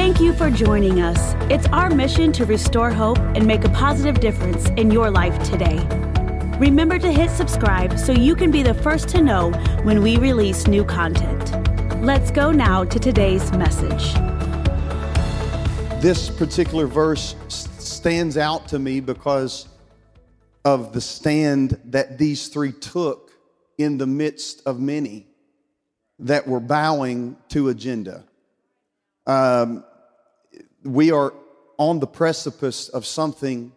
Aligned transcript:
Thank 0.00 0.18
you 0.18 0.32
for 0.32 0.50
joining 0.50 1.02
us. 1.02 1.34
It's 1.50 1.66
our 1.66 1.90
mission 1.90 2.32
to 2.32 2.46
restore 2.46 2.90
hope 2.90 3.18
and 3.18 3.46
make 3.46 3.64
a 3.64 3.68
positive 3.68 4.18
difference 4.18 4.66
in 4.70 4.90
your 4.90 5.10
life 5.10 5.38
today. 5.42 5.86
Remember 6.58 6.98
to 6.98 7.12
hit 7.12 7.30
subscribe 7.30 7.98
so 7.98 8.12
you 8.12 8.34
can 8.34 8.50
be 8.50 8.62
the 8.62 8.72
first 8.72 9.10
to 9.10 9.20
know 9.20 9.50
when 9.82 10.02
we 10.02 10.16
release 10.16 10.66
new 10.66 10.84
content. 10.84 11.52
Let's 12.02 12.30
go 12.30 12.50
now 12.50 12.82
to 12.82 12.98
today's 12.98 13.52
message. 13.52 14.14
This 16.00 16.30
particular 16.30 16.86
verse 16.86 17.36
stands 17.48 18.38
out 18.38 18.68
to 18.68 18.78
me 18.78 19.00
because 19.00 19.68
of 20.64 20.94
the 20.94 21.00
stand 21.02 21.78
that 21.84 22.16
these 22.16 22.48
three 22.48 22.72
took 22.72 23.32
in 23.76 23.98
the 23.98 24.06
midst 24.06 24.62
of 24.64 24.80
many 24.80 25.26
that 26.18 26.48
were 26.48 26.58
bowing 26.58 27.36
to 27.50 27.68
agenda. 27.68 28.24
Um, 29.26 29.84
we 30.84 31.12
are 31.12 31.34
on 31.78 32.00
the 32.00 32.06
precipice 32.06 32.88
of 32.88 33.06
something 33.06 33.72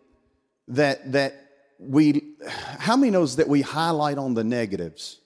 that 0.67 1.11
that 1.11 1.35
we 1.79 2.35
how 2.79 2.95
many 2.95 3.11
knows 3.11 3.37
that 3.37 3.47
we 3.47 3.61
highlight 3.61 4.17
on 4.17 4.33
the 4.33 4.43
negatives? 4.43 5.19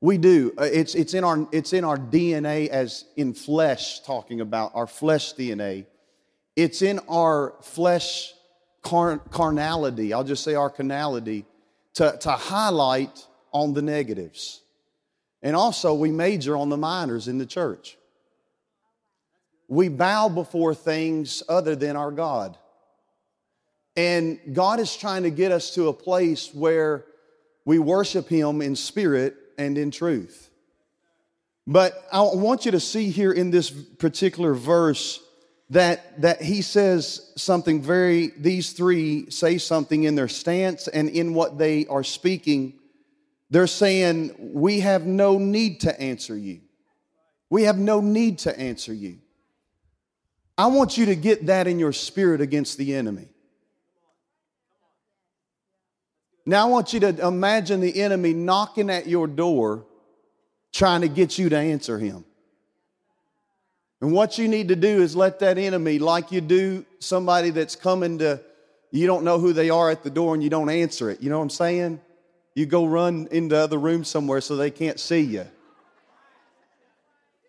We 0.00 0.18
do. 0.18 0.52
Uh, 0.58 0.64
it's 0.64 0.94
it's 0.94 1.14
in 1.14 1.24
our 1.24 1.48
it's 1.52 1.72
in 1.72 1.84
our 1.84 1.96
dna 1.96 2.68
as 2.68 3.04
in 3.16 3.34
flesh 3.34 4.00
talking 4.00 4.40
about 4.40 4.72
our 4.74 4.86
flesh 4.86 5.34
dna 5.34 5.86
it's 6.54 6.82
in 6.82 6.98
our 7.08 7.54
flesh 7.62 8.32
car, 8.82 9.18
carnality 9.18 10.12
i'll 10.12 10.24
just 10.24 10.44
say 10.44 10.54
our 10.54 10.70
carnality 10.70 11.44
to, 11.98 12.16
to 12.20 12.30
highlight 12.30 13.26
on 13.52 13.74
the 13.74 13.82
negatives. 13.82 14.62
And 15.42 15.56
also 15.56 15.94
we 15.94 16.12
major 16.12 16.56
on 16.56 16.68
the 16.68 16.76
minors 16.76 17.26
in 17.26 17.38
the 17.38 17.46
church 17.46 17.97
we 19.68 19.88
bow 19.88 20.28
before 20.28 20.74
things 20.74 21.42
other 21.48 21.76
than 21.76 21.94
our 21.96 22.10
God. 22.10 22.56
And 23.96 24.38
God 24.52 24.80
is 24.80 24.96
trying 24.96 25.24
to 25.24 25.30
get 25.30 25.52
us 25.52 25.74
to 25.74 25.88
a 25.88 25.92
place 25.92 26.52
where 26.54 27.04
we 27.64 27.78
worship 27.78 28.28
Him 28.28 28.62
in 28.62 28.76
spirit 28.76 29.36
and 29.58 29.76
in 29.76 29.90
truth. 29.90 30.50
But 31.66 32.02
I 32.10 32.22
want 32.22 32.64
you 32.64 32.70
to 32.70 32.80
see 32.80 33.10
here 33.10 33.32
in 33.32 33.50
this 33.50 33.70
particular 33.70 34.54
verse 34.54 35.20
that, 35.70 36.22
that 36.22 36.40
he 36.40 36.62
says 36.62 37.30
something 37.36 37.82
very, 37.82 38.32
these 38.38 38.72
three 38.72 39.30
say 39.30 39.58
something 39.58 40.04
in 40.04 40.14
their 40.14 40.28
stance 40.28 40.88
and 40.88 41.10
in 41.10 41.34
what 41.34 41.58
they 41.58 41.86
are 41.88 42.04
speaking. 42.04 42.74
They're 43.50 43.66
saying, 43.66 44.34
We 44.38 44.80
have 44.80 45.04
no 45.04 45.36
need 45.36 45.80
to 45.80 46.00
answer 46.00 46.36
you. 46.36 46.60
We 47.50 47.64
have 47.64 47.76
no 47.78 48.00
need 48.00 48.38
to 48.40 48.58
answer 48.58 48.94
you. 48.94 49.18
I 50.58 50.66
want 50.66 50.98
you 50.98 51.06
to 51.06 51.14
get 51.14 51.46
that 51.46 51.68
in 51.68 51.78
your 51.78 51.92
spirit 51.92 52.40
against 52.40 52.76
the 52.78 52.96
enemy. 52.96 53.28
Now, 56.44 56.66
I 56.66 56.70
want 56.70 56.92
you 56.92 57.00
to 57.00 57.26
imagine 57.26 57.80
the 57.80 58.02
enemy 58.02 58.34
knocking 58.34 58.90
at 58.90 59.06
your 59.06 59.28
door, 59.28 59.86
trying 60.72 61.02
to 61.02 61.08
get 61.08 61.38
you 61.38 61.48
to 61.50 61.56
answer 61.56 61.98
him. 61.98 62.24
And 64.00 64.12
what 64.12 64.38
you 64.38 64.48
need 64.48 64.68
to 64.68 64.76
do 64.76 65.02
is 65.02 65.14
let 65.14 65.38
that 65.40 65.58
enemy, 65.58 65.98
like 65.98 66.32
you 66.32 66.40
do 66.40 66.84
somebody 66.98 67.50
that's 67.50 67.76
coming 67.76 68.18
to, 68.18 68.40
you 68.90 69.06
don't 69.06 69.24
know 69.24 69.38
who 69.38 69.52
they 69.52 69.70
are 69.70 69.90
at 69.90 70.02
the 70.02 70.10
door 70.10 70.34
and 70.34 70.42
you 70.42 70.50
don't 70.50 70.70
answer 70.70 71.10
it. 71.10 71.20
You 71.20 71.30
know 71.30 71.38
what 71.38 71.44
I'm 71.44 71.50
saying? 71.50 72.00
You 72.54 72.66
go 72.66 72.86
run 72.86 73.28
into 73.30 73.54
the 73.54 73.60
other 73.60 73.78
room 73.78 74.02
somewhere 74.02 74.40
so 74.40 74.56
they 74.56 74.70
can't 74.70 74.98
see 74.98 75.20
you. 75.20 75.46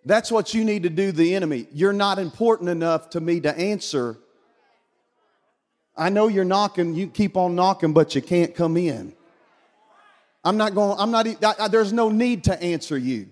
That's 0.09 0.31
what 0.31 0.55
you 0.55 0.65
need 0.65 0.81
to 0.83 0.89
do 0.89 1.11
the 1.11 1.35
enemy. 1.35 1.67
You're 1.71 1.93
not 1.93 2.17
important 2.17 2.67
enough 2.67 3.11
to 3.11 3.21
me 3.21 3.41
to 3.41 3.55
answer. 3.55 4.17
I 5.95 6.09
know 6.09 6.27
you're 6.27 6.43
knocking, 6.43 6.95
you 6.95 7.09
keep 7.09 7.37
on 7.37 7.53
knocking, 7.53 7.93
but 7.93 8.15
you 8.15 8.23
can't 8.23 8.55
come 8.55 8.75
in. 8.75 9.13
I'm 10.43 10.57
not 10.57 10.73
going, 10.73 10.97
I'm 10.97 11.11
not, 11.11 11.27
I, 11.59 11.67
there's 11.67 11.93
no 11.93 12.09
need 12.09 12.45
to 12.45 12.59
answer 12.59 12.97
you. 12.97 13.27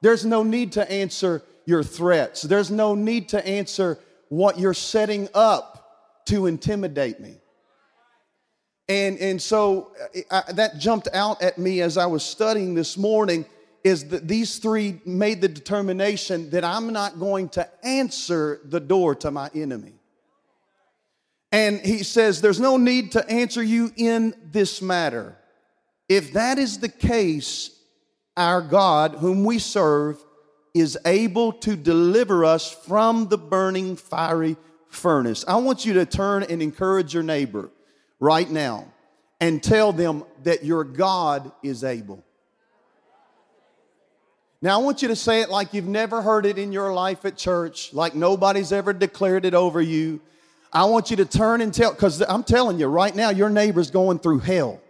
There's 0.00 0.24
no 0.24 0.42
need 0.42 0.72
to 0.72 0.90
answer 0.90 1.42
your 1.66 1.82
threats. 1.82 2.40
There's 2.40 2.70
no 2.70 2.94
need 2.94 3.28
to 3.28 3.46
answer 3.46 3.98
what 4.30 4.58
you're 4.58 4.72
setting 4.72 5.28
up 5.34 6.24
to 6.28 6.46
intimidate 6.46 7.20
me. 7.20 7.36
And, 8.88 9.18
and 9.18 9.42
so 9.42 9.92
I, 10.30 10.50
that 10.52 10.78
jumped 10.78 11.08
out 11.12 11.42
at 11.42 11.58
me 11.58 11.82
as 11.82 11.98
I 11.98 12.06
was 12.06 12.22
studying 12.22 12.74
this 12.74 12.96
morning 12.96 13.44
is 13.84 14.08
that 14.08 14.28
these 14.28 14.58
three 14.58 15.00
made 15.04 15.40
the 15.40 15.48
determination 15.48 16.50
that 16.50 16.64
I'm 16.64 16.92
not 16.92 17.18
going 17.18 17.48
to 17.50 17.68
answer 17.84 18.60
the 18.64 18.80
door 18.80 19.14
to 19.16 19.30
my 19.30 19.50
enemy. 19.54 19.94
And 21.50 21.80
he 21.80 22.02
says, 22.02 22.40
There's 22.40 22.60
no 22.60 22.76
need 22.76 23.12
to 23.12 23.28
answer 23.28 23.62
you 23.62 23.92
in 23.96 24.34
this 24.50 24.80
matter. 24.80 25.36
If 26.08 26.32
that 26.34 26.58
is 26.58 26.78
the 26.78 26.88
case, 26.88 27.70
our 28.36 28.62
God, 28.62 29.16
whom 29.16 29.44
we 29.44 29.58
serve, 29.58 30.22
is 30.74 30.98
able 31.04 31.52
to 31.52 31.76
deliver 31.76 32.44
us 32.44 32.70
from 32.70 33.28
the 33.28 33.36
burning 33.36 33.96
fiery 33.96 34.56
furnace. 34.88 35.44
I 35.46 35.56
want 35.56 35.84
you 35.84 35.94
to 35.94 36.06
turn 36.06 36.44
and 36.44 36.62
encourage 36.62 37.12
your 37.12 37.22
neighbor 37.22 37.70
right 38.20 38.48
now 38.48 38.92
and 39.40 39.62
tell 39.62 39.92
them 39.92 40.24
that 40.44 40.64
your 40.64 40.84
God 40.84 41.52
is 41.62 41.84
able. 41.84 42.24
Now, 44.64 44.78
I 44.78 44.82
want 44.82 45.02
you 45.02 45.08
to 45.08 45.16
say 45.16 45.40
it 45.40 45.50
like 45.50 45.74
you've 45.74 45.88
never 45.88 46.22
heard 46.22 46.46
it 46.46 46.56
in 46.56 46.70
your 46.70 46.92
life 46.94 47.24
at 47.24 47.36
church, 47.36 47.92
like 47.92 48.14
nobody's 48.14 48.70
ever 48.70 48.92
declared 48.92 49.44
it 49.44 49.54
over 49.54 49.82
you. 49.82 50.20
I 50.72 50.84
want 50.84 51.10
you 51.10 51.16
to 51.16 51.24
turn 51.24 51.60
and 51.60 51.74
tell, 51.74 51.90
because 51.92 52.22
I'm 52.22 52.44
telling 52.44 52.78
you 52.78 52.86
right 52.86 53.14
now, 53.14 53.30
your 53.30 53.50
neighbor's 53.50 53.90
going 53.90 54.20
through 54.20 54.38
hell. 54.38 54.80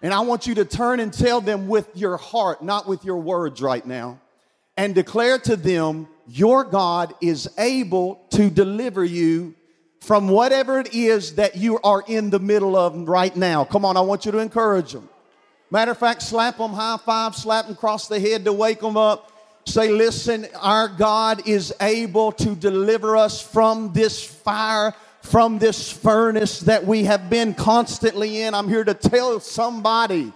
And 0.00 0.12
I 0.12 0.20
want 0.20 0.46
you 0.46 0.54
to 0.54 0.64
turn 0.64 1.00
and 1.00 1.12
tell 1.12 1.42
them 1.42 1.68
with 1.68 1.86
your 1.94 2.16
heart, 2.16 2.62
not 2.62 2.88
with 2.88 3.04
your 3.04 3.18
words 3.18 3.60
right 3.60 3.84
now, 3.84 4.20
and 4.78 4.94
declare 4.94 5.38
to 5.40 5.56
them, 5.56 6.08
Your 6.26 6.64
God 6.64 7.14
is 7.20 7.50
able 7.58 8.26
to 8.30 8.48
deliver 8.48 9.04
you 9.04 9.54
from 10.00 10.28
whatever 10.28 10.80
it 10.80 10.94
is 10.94 11.34
that 11.34 11.56
you 11.56 11.78
are 11.80 12.02
in 12.06 12.30
the 12.30 12.38
middle 12.38 12.74
of 12.74 12.94
right 13.06 13.36
now. 13.36 13.64
Come 13.64 13.84
on, 13.84 13.98
I 13.98 14.00
want 14.00 14.24
you 14.24 14.32
to 14.32 14.38
encourage 14.38 14.92
them. 14.92 15.10
Matter 15.70 15.90
of 15.90 15.98
fact, 15.98 16.22
slap 16.22 16.58
them 16.58 16.72
high 16.72 16.96
five, 16.98 17.34
slap 17.34 17.66
them 17.66 17.74
across 17.74 18.06
the 18.06 18.20
head 18.20 18.44
to 18.44 18.52
wake 18.52 18.80
them 18.80 18.96
up. 18.96 19.32
Say, 19.66 19.90
listen, 19.90 20.46
our 20.60 20.86
God 20.86 21.48
is 21.48 21.74
able 21.80 22.30
to 22.32 22.54
deliver 22.54 23.16
us 23.16 23.42
from 23.42 23.92
this 23.92 24.22
fire, 24.24 24.94
from 25.22 25.58
this 25.58 25.90
furnace 25.90 26.60
that 26.60 26.86
we 26.86 27.02
have 27.04 27.28
been 27.28 27.52
constantly 27.52 28.42
in. 28.42 28.54
I'm 28.54 28.68
here 28.68 28.84
to 28.84 28.94
tell 28.94 29.40
somebody 29.40 30.32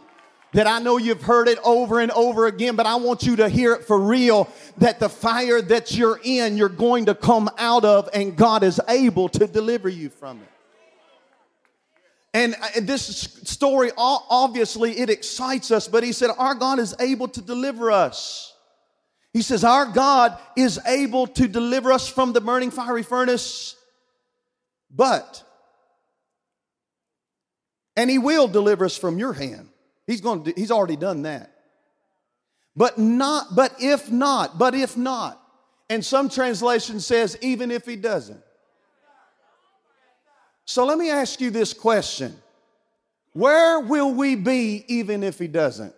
that 0.52 0.66
I 0.66 0.80
know 0.80 0.96
you've 0.96 1.22
heard 1.22 1.46
it 1.46 1.60
over 1.64 2.00
and 2.00 2.10
over 2.10 2.48
again, 2.48 2.74
but 2.74 2.86
I 2.86 2.96
want 2.96 3.22
you 3.22 3.36
to 3.36 3.48
hear 3.48 3.74
it 3.74 3.84
for 3.84 4.00
real 4.00 4.48
that 4.78 4.98
the 4.98 5.08
fire 5.08 5.62
that 5.62 5.94
you're 5.94 6.18
in, 6.24 6.56
you're 6.56 6.68
going 6.68 7.06
to 7.06 7.14
come 7.14 7.48
out 7.56 7.84
of, 7.84 8.08
and 8.12 8.36
God 8.36 8.64
is 8.64 8.80
able 8.88 9.28
to 9.28 9.46
deliver 9.46 9.88
you 9.88 10.08
from 10.08 10.38
it. 10.38 10.49
And 12.32 12.54
uh, 12.54 12.68
this 12.82 13.04
story, 13.44 13.90
obviously, 13.96 14.98
it 14.98 15.10
excites 15.10 15.70
us, 15.70 15.88
but 15.88 16.04
he 16.04 16.12
said, 16.12 16.30
Our 16.36 16.54
God 16.54 16.78
is 16.78 16.94
able 17.00 17.28
to 17.28 17.42
deliver 17.42 17.90
us. 17.90 18.54
He 19.32 19.42
says, 19.42 19.64
Our 19.64 19.86
God 19.86 20.38
is 20.56 20.78
able 20.86 21.26
to 21.28 21.48
deliver 21.48 21.92
us 21.92 22.08
from 22.08 22.32
the 22.32 22.40
burning 22.40 22.70
fiery 22.70 23.02
furnace, 23.02 23.76
but, 24.90 25.42
and 27.96 28.08
he 28.08 28.18
will 28.18 28.46
deliver 28.46 28.84
us 28.84 28.96
from 28.96 29.18
your 29.18 29.32
hand. 29.32 29.68
He's 30.06 30.20
going 30.20 30.44
to, 30.44 30.52
he's 30.56 30.70
already 30.70 30.96
done 30.96 31.22
that. 31.22 31.52
But 32.76 32.98
not, 32.98 33.54
but 33.54 33.74
if 33.80 34.10
not, 34.10 34.58
but 34.58 34.74
if 34.74 34.96
not. 34.96 35.40
And 35.88 36.04
some 36.04 36.28
translation 36.28 37.00
says, 37.00 37.36
even 37.42 37.72
if 37.72 37.84
he 37.84 37.96
doesn't. 37.96 38.40
So 40.70 40.84
let 40.84 40.98
me 40.98 41.10
ask 41.10 41.40
you 41.40 41.50
this 41.50 41.72
question 41.72 42.40
Where 43.32 43.80
will 43.80 44.14
we 44.14 44.36
be 44.36 44.84
even 44.86 45.24
if 45.24 45.36
he 45.36 45.48
doesn't? 45.48 45.92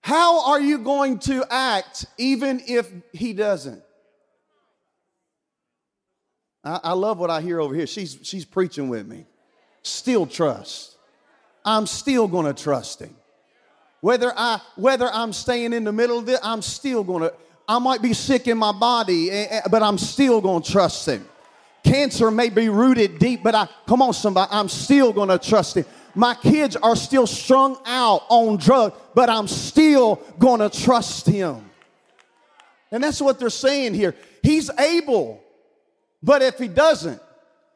How 0.00 0.50
are 0.50 0.60
you 0.60 0.78
going 0.78 1.20
to 1.20 1.44
act 1.48 2.06
even 2.18 2.60
if 2.66 2.90
he 3.12 3.32
doesn't? 3.32 3.80
I, 6.64 6.80
I, 6.82 6.92
love 6.94 7.18
what 7.18 7.30
I 7.30 7.40
hear 7.40 7.60
over 7.60 7.72
here. 7.72 7.86
She's, 7.86 8.18
she's 8.24 8.44
preaching 8.44 8.88
with 8.88 9.06
me. 9.06 9.26
Still 9.82 10.26
trust. 10.26 10.96
I'm 11.64 11.86
still 11.86 12.26
going 12.26 12.52
to 12.52 12.62
trust 12.62 13.00
him. 13.00 13.14
Whether, 14.00 14.32
I, 14.36 14.60
whether 14.74 15.08
I'm 15.12 15.32
staying 15.32 15.72
in 15.72 15.84
the 15.84 15.92
middle 15.92 16.18
of 16.18 16.28
it, 16.28 16.40
I'm 16.42 16.62
still 16.62 17.04
going 17.04 17.22
to. 17.22 17.32
I 17.68 17.78
might 17.78 18.00
be 18.00 18.14
sick 18.14 18.48
in 18.48 18.56
my 18.56 18.72
body, 18.72 19.30
eh, 19.30 19.46
eh, 19.50 19.60
but 19.70 19.82
I'm 19.82 19.98
still 19.98 20.40
going 20.40 20.62
to 20.62 20.72
trust 20.72 21.06
Him. 21.06 21.28
Cancer 21.84 22.30
may 22.30 22.48
be 22.48 22.68
rooted 22.68 23.18
deep, 23.18 23.42
but 23.42 23.54
I, 23.54 23.68
come 23.86 24.02
on, 24.02 24.14
somebody, 24.14 24.48
I'm 24.50 24.68
still 24.68 25.12
going 25.12 25.28
to 25.28 25.38
trust 25.38 25.76
Him. 25.76 25.84
My 26.18 26.34
kids 26.34 26.74
are 26.74 26.96
still 26.96 27.28
strung 27.28 27.78
out 27.86 28.24
on 28.28 28.56
drugs, 28.56 28.96
but 29.14 29.30
I'm 29.30 29.46
still 29.46 30.16
going 30.36 30.58
to 30.58 30.68
trust 30.68 31.26
him. 31.26 31.70
And 32.90 33.04
that's 33.04 33.20
what 33.20 33.38
they're 33.38 33.50
saying 33.50 33.94
here. 33.94 34.16
He's 34.42 34.68
able, 34.68 35.40
but 36.20 36.42
if 36.42 36.58
he 36.58 36.66
doesn't, 36.66 37.22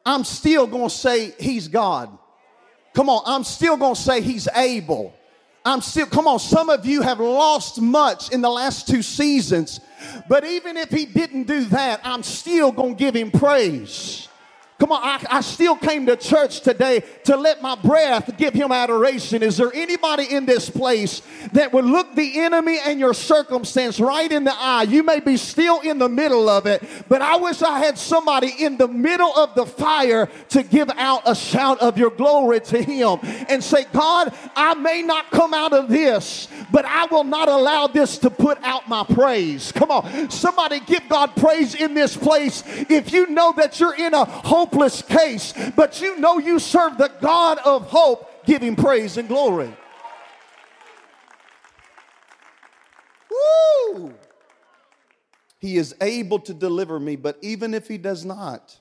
I'm 0.05 0.25
still 0.25 0.67
going 0.67 0.89
to 0.89 0.93
say 0.93 1.31
he's 1.39 1.69
God. 1.69 2.17
Come 2.93 3.09
on, 3.09 3.23
I'm 3.25 3.45
still 3.45 3.77
going 3.77 3.95
to 3.95 4.01
say 4.01 4.19
he's 4.19 4.49
able. 4.53 5.15
I'm 5.65 5.79
still, 5.79 6.05
come 6.07 6.27
on, 6.27 6.39
some 6.39 6.69
of 6.69 6.85
you 6.85 7.01
have 7.01 7.21
lost 7.21 7.79
much 7.79 8.31
in 8.31 8.41
the 8.41 8.49
last 8.49 8.87
two 8.87 9.01
seasons, 9.01 9.79
but 10.27 10.43
even 10.43 10.75
if 10.75 10.89
he 10.89 11.05
didn't 11.05 11.43
do 11.43 11.63
that, 11.65 12.01
I'm 12.03 12.21
still 12.21 12.73
to 12.73 12.95
give 12.95 13.15
him 13.15 13.31
praise. 13.31 14.27
Come 14.83 14.91
on, 14.91 15.01
I, 15.01 15.37
I, 15.37 15.39
still 15.39 15.77
came 15.77 16.07
to 16.07 16.17
church 16.17 16.59
today 16.59 17.05
to 17.23 17.37
let 17.37 17.61
my 17.61 17.73
breath 17.73 18.35
give 18.37 18.53
him 18.53 18.73
adoration. 18.73 19.41
Is 19.41 19.55
there 19.55 19.71
anybody 19.73 20.25
in 20.25 20.45
this 20.45 20.69
place 20.69 21.21
that 21.53 21.71
would 21.71 21.85
look 21.85 22.13
the 22.15 22.41
enemy 22.41 22.79
and 22.85 22.99
your 22.99 23.13
circumstance 23.13 24.01
right 24.01 24.29
in 24.29 24.43
the 24.43 24.53
eye? 24.53 24.83
You 24.83 25.01
may 25.01 25.21
be 25.21 25.37
still 25.37 25.79
in 25.79 25.99
the 25.99 26.09
middle 26.09 26.49
of 26.49 26.65
it, 26.65 26.83
but 27.07 27.21
I 27.21 27.37
wish 27.37 27.61
I 27.61 27.79
had 27.79 27.97
somebody 27.97 28.53
in 28.59 28.75
the 28.75 28.89
middle 28.89 29.33
of 29.33 29.55
the 29.55 29.65
fire 29.65 30.27
to 30.49 30.63
give 30.63 30.89
out 30.97 31.21
a 31.25 31.33
shout 31.33 31.79
of 31.79 31.97
your 31.97 32.11
glory 32.11 32.59
to 32.59 32.83
him 32.83 33.19
and 33.47 33.63
say, 33.63 33.85
God, 33.93 34.33
I 34.53 34.73
may 34.73 35.01
not 35.01 35.31
come 35.31 35.53
out 35.53 35.71
of 35.71 35.87
this, 35.87 36.49
but 36.73 36.83
I 36.83 37.05
will 37.05 37.23
not 37.23 37.47
allow 37.47 37.87
this 37.87 38.17
to 38.17 38.29
put 38.29 38.61
out 38.63 38.89
my 38.89 39.05
praise. 39.05 39.71
Come 39.71 39.91
on, 39.91 40.29
somebody 40.29 40.81
give 40.81 41.07
God 41.07 41.37
praise 41.37 41.73
in 41.73 41.93
this 41.93 42.17
place. 42.17 42.63
If 42.65 43.13
you 43.13 43.27
know 43.27 43.53
that 43.55 43.79
you're 43.79 43.95
in 43.95 44.13
a 44.13 44.25
hope 44.25 44.72
hopeless 44.73 45.01
case, 45.01 45.53
but 45.75 46.01
you 46.01 46.19
know 46.19 46.39
you 46.39 46.59
serve 46.59 46.97
the 46.97 47.11
God 47.21 47.59
of 47.63 47.87
hope, 47.87 48.45
give 48.45 48.61
him 48.61 48.75
praise 48.75 49.17
and 49.17 49.27
glory. 49.27 49.71
Woo! 53.29 54.13
He 55.59 55.77
is 55.77 55.95
able 56.01 56.39
to 56.39 56.53
deliver 56.53 56.99
me, 56.99 57.15
but 57.15 57.37
even 57.41 57.73
if 57.73 57.87
he 57.87 57.97
does 57.97 58.25
not, 58.25 58.77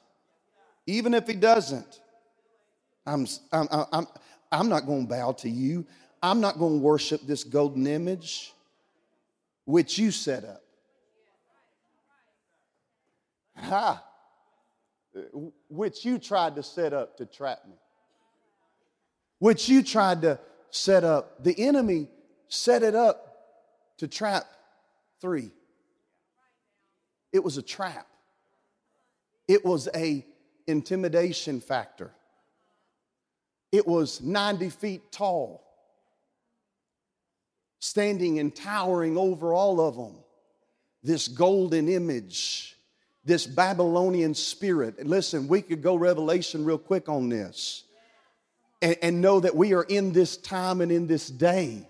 even 0.86 1.14
if 1.14 1.26
he 1.26 1.34
doesn't, 1.34 2.00
I'm, 3.06 3.26
I'm, 3.52 3.68
I'm, 3.92 4.06
I'm 4.50 4.68
not 4.68 4.86
going 4.86 5.06
to 5.06 5.08
bow 5.08 5.32
to 5.32 5.48
you. 5.48 5.86
I'm 6.22 6.40
not 6.40 6.58
going 6.58 6.78
to 6.78 6.84
worship 6.84 7.20
this 7.22 7.44
golden 7.44 7.86
image 7.86 8.52
which 9.64 9.98
you 9.98 10.10
set 10.10 10.44
up. 10.44 10.62
Ha! 13.56 14.04
Which 15.72 16.04
you 16.04 16.18
tried 16.18 16.54
to 16.56 16.62
set 16.62 16.92
up 16.92 17.16
to 17.16 17.24
trap 17.24 17.60
me, 17.66 17.74
which 19.38 19.68
you 19.70 19.82
tried 19.82 20.20
to 20.22 20.38
set 20.70 21.02
up. 21.02 21.42
The 21.42 21.58
enemy 21.58 22.08
set 22.48 22.82
it 22.82 22.94
up 22.94 23.36
to 23.96 24.06
trap 24.06 24.44
three. 25.20 25.50
It 27.32 27.42
was 27.42 27.56
a 27.56 27.62
trap. 27.62 28.06
It 29.48 29.64
was 29.64 29.88
a 29.94 30.26
intimidation 30.66 31.60
factor. 31.60 32.10
It 33.70 33.88
was 33.88 34.20
90 34.20 34.68
feet 34.68 35.10
tall, 35.10 35.64
standing 37.78 38.38
and 38.38 38.54
towering 38.54 39.16
over 39.16 39.54
all 39.54 39.80
of 39.80 39.96
them. 39.96 40.16
This 41.02 41.28
golden 41.28 41.88
image 41.88 42.76
this 43.24 43.46
Babylonian 43.46 44.34
spirit. 44.34 45.06
Listen, 45.06 45.48
we 45.48 45.62
could 45.62 45.82
go 45.82 45.94
Revelation 45.94 46.64
real 46.64 46.78
quick 46.78 47.08
on 47.08 47.28
this 47.28 47.84
and, 48.80 48.96
and 49.02 49.20
know 49.20 49.40
that 49.40 49.54
we 49.54 49.74
are 49.74 49.84
in 49.84 50.12
this 50.12 50.36
time 50.36 50.80
and 50.80 50.90
in 50.90 51.06
this 51.06 51.28
day 51.28 51.86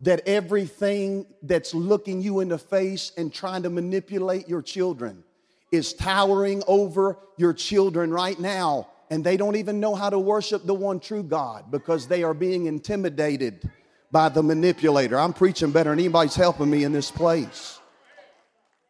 that 0.00 0.20
everything 0.26 1.26
that's 1.42 1.74
looking 1.74 2.20
you 2.20 2.40
in 2.40 2.48
the 2.48 2.58
face 2.58 3.12
and 3.16 3.32
trying 3.32 3.62
to 3.62 3.70
manipulate 3.70 4.48
your 4.48 4.62
children 4.62 5.22
is 5.70 5.92
towering 5.92 6.62
over 6.66 7.18
your 7.36 7.52
children 7.52 8.10
right 8.10 8.38
now. 8.38 8.88
And 9.10 9.22
they 9.22 9.36
don't 9.36 9.56
even 9.56 9.80
know 9.80 9.94
how 9.94 10.10
to 10.10 10.18
worship 10.18 10.64
the 10.64 10.74
one 10.74 10.98
true 10.98 11.22
God 11.22 11.70
because 11.70 12.06
they 12.06 12.22
are 12.22 12.34
being 12.34 12.66
intimidated 12.66 13.70
by 14.10 14.28
the 14.28 14.42
manipulator. 14.42 15.18
I'm 15.18 15.32
preaching 15.32 15.72
better 15.72 15.90
than 15.90 15.98
anybody's 15.98 16.34
helping 16.34 16.70
me 16.70 16.84
in 16.84 16.92
this 16.92 17.10
place 17.10 17.78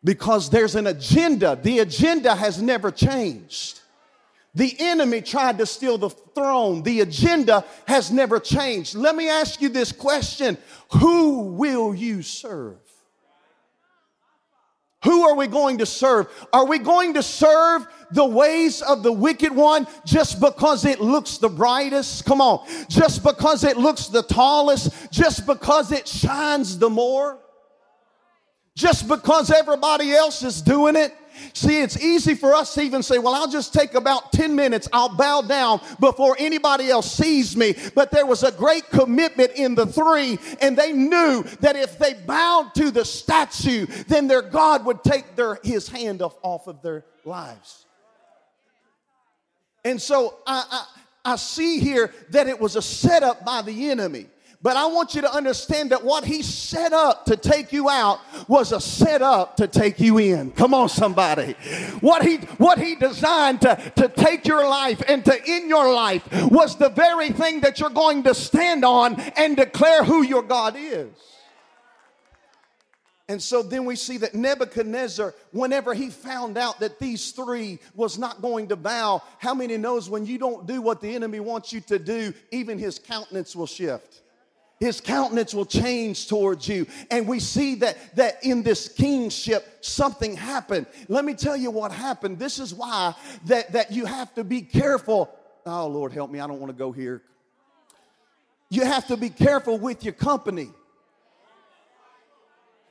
because 0.04 0.50
there's 0.50 0.74
an 0.74 0.86
agenda. 0.86 1.58
The 1.60 1.80
agenda 1.80 2.34
has 2.34 2.60
never 2.60 2.90
changed. 2.90 3.80
The 4.54 4.76
enemy 4.78 5.20
tried 5.22 5.58
to 5.58 5.66
steal 5.66 5.98
the 5.98 6.10
throne. 6.10 6.82
The 6.82 7.00
agenda 7.00 7.64
has 7.88 8.12
never 8.12 8.38
changed. 8.38 8.94
Let 8.94 9.16
me 9.16 9.28
ask 9.28 9.60
you 9.60 9.68
this 9.68 9.90
question 9.90 10.58
Who 10.92 11.54
will 11.54 11.94
you 11.94 12.22
serve? 12.22 12.76
Who 15.02 15.28
are 15.28 15.34
we 15.34 15.48
going 15.48 15.78
to 15.78 15.86
serve? 15.86 16.28
Are 16.52 16.64
we 16.64 16.78
going 16.78 17.14
to 17.14 17.22
serve 17.22 17.86
the 18.10 18.24
ways 18.24 18.80
of 18.80 19.02
the 19.02 19.12
wicked 19.12 19.54
one 19.54 19.86
just 20.06 20.40
because 20.40 20.86
it 20.86 20.98
looks 20.98 21.36
the 21.36 21.50
brightest? 21.50 22.24
Come 22.24 22.40
on. 22.40 22.66
Just 22.88 23.22
because 23.22 23.64
it 23.64 23.76
looks 23.76 24.06
the 24.06 24.22
tallest? 24.22 25.12
Just 25.12 25.46
because 25.46 25.92
it 25.92 26.08
shines 26.08 26.78
the 26.78 26.88
more? 26.88 27.38
Just 28.74 29.08
because 29.08 29.50
everybody 29.50 30.12
else 30.12 30.42
is 30.42 30.60
doing 30.60 30.96
it. 30.96 31.14
See, 31.52 31.80
it's 31.80 32.00
easy 32.00 32.34
for 32.34 32.54
us 32.54 32.74
to 32.74 32.82
even 32.82 33.02
say, 33.02 33.18
well, 33.18 33.34
I'll 33.34 33.50
just 33.50 33.74
take 33.74 33.94
about 33.94 34.32
10 34.32 34.54
minutes. 34.54 34.88
I'll 34.92 35.14
bow 35.14 35.42
down 35.42 35.80
before 35.98 36.36
anybody 36.38 36.90
else 36.90 37.10
sees 37.10 37.56
me. 37.56 37.74
But 37.94 38.10
there 38.10 38.26
was 38.26 38.44
a 38.44 38.52
great 38.52 38.88
commitment 38.90 39.52
in 39.52 39.74
the 39.74 39.86
three, 39.86 40.38
and 40.60 40.76
they 40.76 40.92
knew 40.92 41.42
that 41.60 41.76
if 41.76 41.98
they 41.98 42.14
bowed 42.14 42.72
to 42.76 42.90
the 42.90 43.04
statue, 43.04 43.86
then 44.06 44.28
their 44.28 44.42
God 44.42 44.84
would 44.84 45.02
take 45.02 45.34
their, 45.34 45.58
his 45.64 45.88
hand 45.88 46.22
off, 46.22 46.36
off 46.42 46.66
of 46.68 46.82
their 46.82 47.04
lives. 47.24 47.84
And 49.84 50.00
so 50.00 50.38
I, 50.46 50.86
I, 51.24 51.32
I 51.32 51.36
see 51.36 51.80
here 51.80 52.12
that 52.30 52.46
it 52.46 52.60
was 52.60 52.76
a 52.76 52.82
setup 52.82 53.44
by 53.44 53.62
the 53.62 53.90
enemy. 53.90 54.26
But 54.64 54.78
I 54.78 54.86
want 54.86 55.14
you 55.14 55.20
to 55.20 55.30
understand 55.30 55.90
that 55.90 56.02
what 56.02 56.24
he 56.24 56.42
set 56.42 56.94
up 56.94 57.26
to 57.26 57.36
take 57.36 57.70
you 57.70 57.90
out 57.90 58.18
was 58.48 58.72
a 58.72 58.80
setup 58.80 59.58
to 59.58 59.68
take 59.68 60.00
you 60.00 60.16
in. 60.16 60.52
Come 60.52 60.72
on, 60.72 60.88
somebody. 60.88 61.52
What 62.00 62.24
he 62.24 62.36
what 62.56 62.78
he 62.78 62.94
designed 62.94 63.60
to, 63.60 63.76
to 63.96 64.08
take 64.08 64.46
your 64.46 64.66
life 64.66 65.02
and 65.06 65.22
to 65.26 65.44
in 65.44 65.68
your 65.68 65.92
life 65.92 66.26
was 66.50 66.78
the 66.78 66.88
very 66.88 67.28
thing 67.28 67.60
that 67.60 67.78
you're 67.78 67.90
going 67.90 68.22
to 68.22 68.32
stand 68.32 68.86
on 68.86 69.20
and 69.36 69.54
declare 69.54 70.02
who 70.02 70.22
your 70.22 70.42
God 70.42 70.76
is. 70.78 71.10
And 73.28 73.42
so 73.42 73.62
then 73.62 73.84
we 73.84 73.96
see 73.96 74.16
that 74.16 74.34
Nebuchadnezzar, 74.34 75.34
whenever 75.52 75.92
he 75.92 76.08
found 76.08 76.56
out 76.56 76.80
that 76.80 76.98
these 76.98 77.32
three 77.32 77.80
was 77.94 78.16
not 78.16 78.40
going 78.40 78.68
to 78.68 78.76
bow, 78.76 79.22
how 79.38 79.52
many 79.52 79.76
knows 79.76 80.08
when 80.08 80.24
you 80.24 80.38
don't 80.38 80.66
do 80.66 80.80
what 80.80 81.02
the 81.02 81.14
enemy 81.14 81.40
wants 81.40 81.70
you 81.70 81.82
to 81.82 81.98
do, 81.98 82.32
even 82.50 82.78
his 82.78 82.98
countenance 82.98 83.54
will 83.54 83.66
shift? 83.66 84.22
His 84.84 85.00
countenance 85.00 85.54
will 85.54 85.64
change 85.64 86.28
towards 86.28 86.68
you. 86.68 86.86
And 87.10 87.26
we 87.26 87.40
see 87.40 87.76
that 87.76 87.96
that 88.16 88.44
in 88.44 88.62
this 88.62 88.86
kingship 88.88 89.78
something 89.80 90.36
happened. 90.36 90.86
Let 91.08 91.24
me 91.24 91.32
tell 91.32 91.56
you 91.56 91.70
what 91.70 91.90
happened. 91.90 92.38
This 92.38 92.58
is 92.58 92.74
why 92.74 93.14
that 93.46 93.72
that 93.72 93.92
you 93.92 94.04
have 94.04 94.34
to 94.34 94.44
be 94.44 94.60
careful. 94.60 95.34
Oh 95.64 95.88
lord 95.88 96.12
help 96.12 96.30
me. 96.30 96.38
I 96.38 96.46
don't 96.46 96.60
want 96.60 96.70
to 96.70 96.78
go 96.78 96.92
here. 96.92 97.22
You 98.68 98.84
have 98.84 99.06
to 99.06 99.16
be 99.16 99.30
careful 99.30 99.78
with 99.78 100.04
your 100.04 100.14
company. 100.14 100.68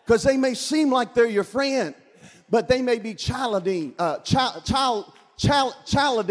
Because 0.04 0.24
they 0.24 0.36
may 0.36 0.56
seem 0.56 0.92
like 0.92 1.14
they're 1.14 1.26
your 1.26 1.44
friend 1.44 1.94
but 2.50 2.68
they 2.68 2.82
may 2.84 3.00
be 3.00 3.16
childine, 3.16 3.94
uh, 3.98 4.20
child, 4.20 4.64
child. 4.66 6.28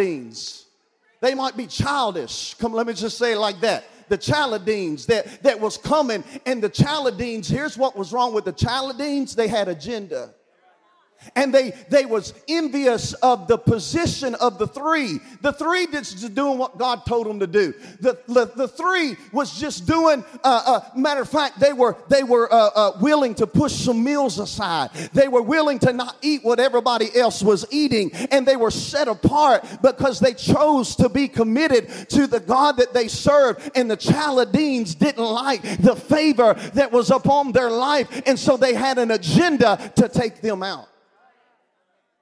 They 1.21 1.35
might 1.35 1.57
be 1.57 1.67
childish. 1.67 2.55
Come, 2.55 2.73
let 2.73 2.87
me 2.87 2.93
just 2.93 3.19
say 3.19 3.33
it 3.33 3.39
like 3.39 3.61
that 3.61 3.85
the 4.09 4.19
Chaldeans 4.19 5.07
that, 5.07 5.43
that 5.43 5.61
was 5.61 5.77
coming. 5.77 6.25
And 6.47 6.63
the 6.63 6.69
Chaldeans, 6.69 7.49
here's 7.49 7.77
what 7.77 7.97
was 7.97 8.13
wrong 8.13 8.35
with 8.35 8.45
the 8.45 8.53
Chaldeans 8.53 9.35
they 9.35 9.49
had 9.49 9.69
agenda 9.69 10.35
and 11.37 11.53
they 11.55 11.71
they 11.89 12.05
was 12.05 12.35
envious 12.49 13.13
of 13.15 13.49
the 13.49 13.59
position 13.59 14.35
of 14.37 14.59
the 14.59 14.67
three. 14.67 15.21
The 15.41 15.53
three 15.53 15.87
just 15.87 16.35
doing 16.35 16.59
what 16.59 16.79
god 16.79 17.05
told 17.07 17.27
them 17.27 17.41
to 17.41 17.47
do. 17.47 17.75
The 18.01 18.19
the, 18.29 18.47
the 18.47 18.69
three 18.69 19.17
was 19.33 19.59
just 19.59 19.87
doing 19.87 20.25
uh, 20.45 20.63
uh, 20.67 20.81
matter 20.97 21.23
of 21.23 21.29
fact 21.29 21.61
they 21.61 21.73
were 21.73 21.97
they 22.09 22.23
were 22.23 22.53
uh, 22.53 22.71
uh, 22.75 22.93
willing 23.01 23.35
to 23.37 23.47
push 23.47 23.73
some 23.73 24.03
meals 24.03 24.39
aside. 24.39 24.91
They 25.13 25.29
were 25.29 25.43
willing 25.43 25.79
to 25.81 25.93
not 25.93 26.17
eat 26.23 26.45
what 26.45 26.61
everybody 26.61 27.15
else 27.17 27.43
was 27.43 27.67
eating. 27.71 28.13
And 28.31 28.47
they 28.47 28.57
were 28.57 28.71
set 28.71 29.09
apart 29.09 29.65
because 29.83 30.21
they 30.21 30.35
chose 30.35 30.97
to 30.97 31.09
be 31.09 31.29
committed 31.29 31.89
to 32.11 32.27
the 32.27 32.41
god 32.41 32.77
that 32.79 32.93
they 32.93 33.09
served. 33.09 33.71
And 33.75 33.91
the 33.91 33.97
chaldeans 33.97 34.95
didn't 34.95 35.25
like 35.25 35.63
the 35.79 35.97
favor 35.97 36.55
that 36.75 36.93
was 36.93 37.11
upon 37.11 37.53
their 37.53 37.71
life. 37.71 38.23
And 38.27 38.39
so 38.39 38.57
they 38.57 38.75
had 38.75 38.99
an 38.99 39.11
agenda 39.11 39.93
to 39.97 40.09
take 40.09 40.41
them 40.41 40.63
out 40.63 40.89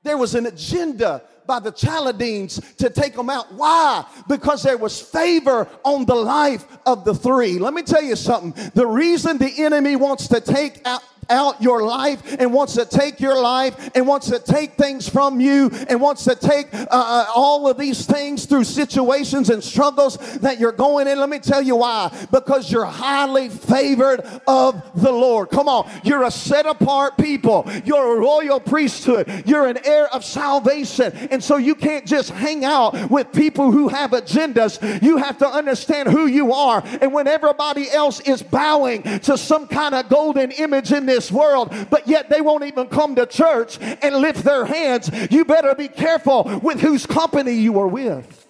there 0.03 0.17
was 0.17 0.35
an 0.35 0.47
agenda 0.47 1.23
by 1.47 1.59
the 1.59 1.73
Chaldeans 1.73 2.61
to 2.77 2.89
take 2.89 3.15
them 3.15 3.29
out. 3.29 3.53
Why? 3.53 4.05
Because 4.29 4.63
there 4.63 4.79
was 4.79 5.01
favor 5.01 5.67
on 5.85 6.05
the 6.05 6.15
life 6.15 6.65
of 6.87 7.05
the 7.05 7.15
three. 7.15 7.59
Let 7.59 7.75
me 7.75 7.83
tell 7.83 8.03
you 8.03 8.17
something. 8.17 8.71
The 8.75 8.87
reason 8.87 9.37
the 9.37 9.53
enemy 9.65 9.97
wants 9.97 10.29
to 10.29 10.41
take 10.41 10.87
out 10.87 11.03
out 11.29 11.61
your 11.63 11.85
life 11.85 12.37
and 12.39 12.53
wants 12.53 12.75
to 12.75 12.85
take 12.85 13.21
your 13.21 13.41
life 13.41 13.91
and 13.95 14.07
wants 14.07 14.29
to 14.29 14.39
take 14.39 14.73
things 14.73 15.09
from 15.09 15.41
you 15.41 15.71
and 15.89 16.01
wants 16.01 16.25
to 16.25 16.35
take 16.35 16.73
uh, 16.75 16.87
uh, 16.91 17.27
all 17.35 17.69
of 17.69 17.79
these 17.79 18.07
things 18.07 18.47
through 18.47 18.65
situations 18.65 19.51
and 19.51 19.63
struggles 19.63 20.17
that 20.39 20.59
you're 20.59 20.73
going 20.73 21.07
in. 21.07 21.19
Let 21.19 21.29
me 21.29 21.39
tell 21.39 21.63
you 21.63 21.77
why. 21.77 22.13
Because 22.31 22.71
you're 22.71 22.85
highly 22.85 23.49
favored 23.49 24.21
of 24.47 24.83
the 25.01 25.13
Lord. 25.13 25.51
Come 25.51 25.69
on. 25.69 25.91
You're 26.05 26.25
a 26.25 26.31
set 26.31 26.67
apart 26.67 27.17
people. 27.17 27.71
You're 27.85 28.17
a 28.17 28.21
royal 28.21 28.61
priesthood. 28.61 29.45
You're 29.47 29.67
an 29.67 29.79
heir 29.85 30.13
of 30.15 30.25
salvation. 30.25 31.13
And 31.31 31.43
so 31.43 31.57
you 31.57 31.75
can't 31.75 32.07
just 32.07 32.31
hang 32.31 32.65
out 32.65 33.11
with 33.11 33.33
people 33.33 33.71
who 33.71 33.89
have 33.89 34.11
agendas. 34.11 35.03
You 35.03 35.19
have 35.19 35.39
to 35.39 35.47
understand 35.47 36.09
who 36.09 36.27
you 36.27 36.53
are. 36.53 36.83
And 37.01 37.13
when 37.13 37.29
everybody 37.29 37.91
else 37.91 38.21
is 38.21 38.43
bowing 38.43 39.03
to 39.21 39.37
some 39.39 39.67
kind 39.67 39.95
of 39.95 40.09
golden 40.09 40.51
image 40.53 40.93
in 40.93 41.07
this 41.07 41.20
this 41.21 41.31
world, 41.31 41.75
but 41.91 42.09
yet 42.09 42.31
they 42.31 42.41
won't 42.41 42.65
even 42.65 42.89
come 42.89 43.15
to 43.15 43.27
church 43.27 43.79
and 43.81 44.17
lift 44.17 44.43
their 44.43 44.65
hands. 44.65 45.11
You 45.31 45.45
better 45.45 45.75
be 45.75 45.89
careful 45.89 46.61
with 46.63 46.81
whose 46.81 47.05
company 47.05 47.53
you 47.53 47.79
are 47.79 47.87
with 47.87 48.41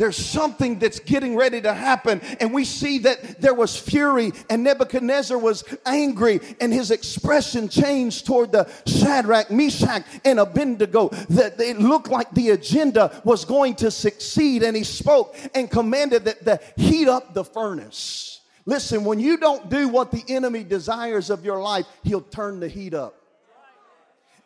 there's 0.00 0.16
something 0.16 0.78
that's 0.78 0.98
getting 0.98 1.36
ready 1.36 1.60
to 1.60 1.74
happen. 1.74 2.22
And 2.40 2.54
we 2.54 2.64
see 2.64 3.00
that 3.00 3.38
there 3.42 3.52
was 3.52 3.78
fury, 3.78 4.32
and 4.48 4.64
Nebuchadnezzar 4.64 5.36
was 5.36 5.62
angry, 5.84 6.40
and 6.58 6.72
his 6.72 6.90
expression 6.90 7.68
changed 7.68 8.24
toward 8.24 8.50
the 8.50 8.66
Shadrach, 8.86 9.50
Meshach, 9.50 10.04
and 10.24 10.40
Abednego. 10.40 11.10
That 11.28 11.60
it 11.60 11.78
looked 11.78 12.08
like 12.08 12.30
the 12.30 12.48
agenda 12.50 13.20
was 13.24 13.44
going 13.44 13.74
to 13.76 13.90
succeed, 13.90 14.62
and 14.62 14.74
he 14.74 14.84
spoke 14.84 15.36
and 15.54 15.70
commanded 15.70 16.24
that 16.24 16.46
the 16.46 16.60
heat 16.76 17.06
up 17.06 17.34
the 17.34 17.44
furnace. 17.44 18.39
Listen, 18.66 19.04
when 19.04 19.18
you 19.18 19.36
don't 19.36 19.68
do 19.68 19.88
what 19.88 20.10
the 20.10 20.22
enemy 20.28 20.64
desires 20.64 21.30
of 21.30 21.44
your 21.44 21.60
life, 21.60 21.86
he'll 22.02 22.20
turn 22.20 22.60
the 22.60 22.68
heat 22.68 22.94
up 22.94 23.19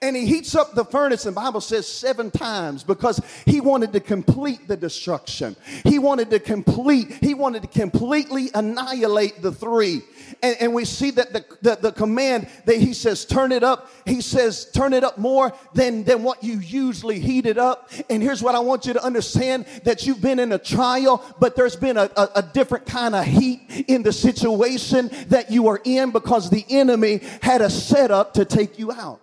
and 0.04 0.14
he 0.14 0.26
heats 0.26 0.54
up 0.54 0.74
the 0.74 0.84
furnace 0.84 1.24
and 1.24 1.34
bible 1.34 1.62
says 1.62 1.88
seven 1.88 2.30
times 2.30 2.84
because 2.84 3.20
he 3.46 3.60
wanted 3.60 3.92
to 3.94 4.00
complete 4.00 4.68
the 4.68 4.76
destruction. 4.76 5.56
He 5.82 5.98
wanted 5.98 6.28
to 6.30 6.38
complete 6.38 7.10
he 7.22 7.32
wanted 7.32 7.62
to 7.62 7.68
completely 7.68 8.50
annihilate 8.54 9.40
the 9.40 9.50
three. 9.50 10.02
And, 10.42 10.56
and 10.60 10.74
we 10.74 10.84
see 10.84 11.10
that 11.12 11.32
the, 11.32 11.44
the, 11.62 11.76
the, 11.76 11.92
command 11.92 12.48
that 12.66 12.76
he 12.76 12.92
says 12.92 13.24
turn 13.24 13.50
it 13.50 13.62
up 13.62 13.90
he 14.04 14.20
says 14.20 14.70
turn 14.72 14.92
it 14.92 15.04
up 15.04 15.16
more 15.16 15.52
than, 15.72 16.04
than 16.04 16.22
what 16.22 16.44
you 16.44 16.58
usually 16.58 17.18
heat 17.18 17.46
it 17.46 17.56
up. 17.56 17.90
And 18.10 18.22
here's 18.22 18.42
what 18.42 18.54
i 18.54 18.60
want 18.60 18.86
you 18.86 18.92
to 18.92 19.02
understand 19.02 19.64
that 19.84 20.06
you've 20.06 20.20
been 20.20 20.38
in 20.38 20.52
a 20.52 20.58
trial 20.58 21.24
but 21.40 21.56
there's 21.56 21.76
been 21.76 21.96
a, 21.96 22.10
a, 22.16 22.28
a 22.36 22.42
different 22.42 22.84
kind 22.84 23.14
of 23.14 23.24
heat 23.24 23.86
in 23.88 24.02
the 24.02 24.12
situation 24.12 25.10
that 25.28 25.50
you 25.50 25.68
are 25.68 25.80
in 25.84 26.10
because 26.10 26.50
the 26.50 26.64
enemy 26.68 27.20
had 27.40 27.62
a 27.62 27.70
setup 27.70 28.34
to 28.34 28.44
take 28.44 28.78
you 28.78 28.92
out 28.92 29.20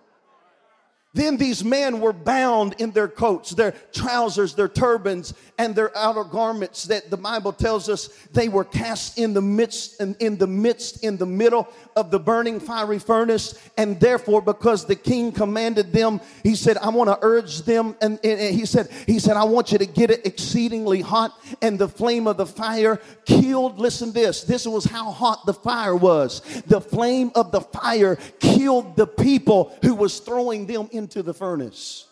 then 1.13 1.35
these 1.35 1.61
men 1.61 1.99
were 1.99 2.13
bound 2.13 2.75
in 2.77 2.91
their 2.91 3.09
coats, 3.09 3.51
their 3.51 3.73
trousers, 3.91 4.55
their 4.55 4.69
turbans, 4.69 5.33
and 5.57 5.75
their 5.75 5.95
outer 5.97 6.23
garments 6.23 6.85
that 6.85 7.09
the 7.09 7.17
Bible 7.17 7.51
tells 7.51 7.89
us 7.89 8.07
they 8.31 8.47
were 8.47 8.63
cast 8.63 9.17
in 9.17 9.33
the 9.33 9.41
midst 9.41 9.99
in, 9.99 10.37
the 10.37 10.47
midst 10.47 11.03
in 11.03 11.17
the 11.17 11.25
middle 11.25 11.67
of 11.97 12.11
the 12.11 12.19
burning 12.19 12.61
fiery 12.61 12.97
furnace. 12.97 13.59
And 13.77 13.99
therefore, 13.99 14.41
because 14.41 14.85
the 14.85 14.95
king 14.95 15.33
commanded 15.33 15.91
them, 15.91 16.21
he 16.43 16.55
said, 16.55 16.77
I 16.77 16.89
want 16.89 17.09
to 17.09 17.19
urge 17.21 17.63
them. 17.63 17.95
And, 18.01 18.17
and, 18.23 18.39
and 18.39 18.55
he 18.55 18.65
said, 18.65 18.89
he 19.05 19.19
said, 19.19 19.35
I 19.35 19.43
want 19.43 19.73
you 19.73 19.79
to 19.79 19.85
get 19.85 20.11
it 20.11 20.25
exceedingly 20.25 21.01
hot. 21.01 21.37
And 21.61 21.77
the 21.77 21.89
flame 21.89 22.25
of 22.25 22.37
the 22.37 22.45
fire 22.45 23.01
killed, 23.25 23.79
listen 23.79 24.13
this, 24.13 24.43
this 24.45 24.65
was 24.65 24.85
how 24.85 25.11
hot 25.11 25.45
the 25.45 25.53
fire 25.53 25.95
was. 25.95 26.39
The 26.67 26.79
flame 26.79 27.31
of 27.35 27.51
the 27.51 27.61
fire 27.61 28.15
killed 28.39 28.95
the 28.95 29.07
people 29.07 29.77
who 29.81 29.93
was 29.93 30.19
throwing 30.19 30.65
them 30.65 30.87
in 30.91 31.00
into 31.01 31.23
the 31.23 31.33
furnace? 31.33 32.05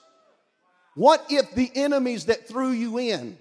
What 0.95 1.25
if 1.29 1.53
the 1.55 1.71
enemies 1.75 2.25
that 2.25 2.47
threw 2.47 2.71
you 2.71 2.97
in 2.97 3.37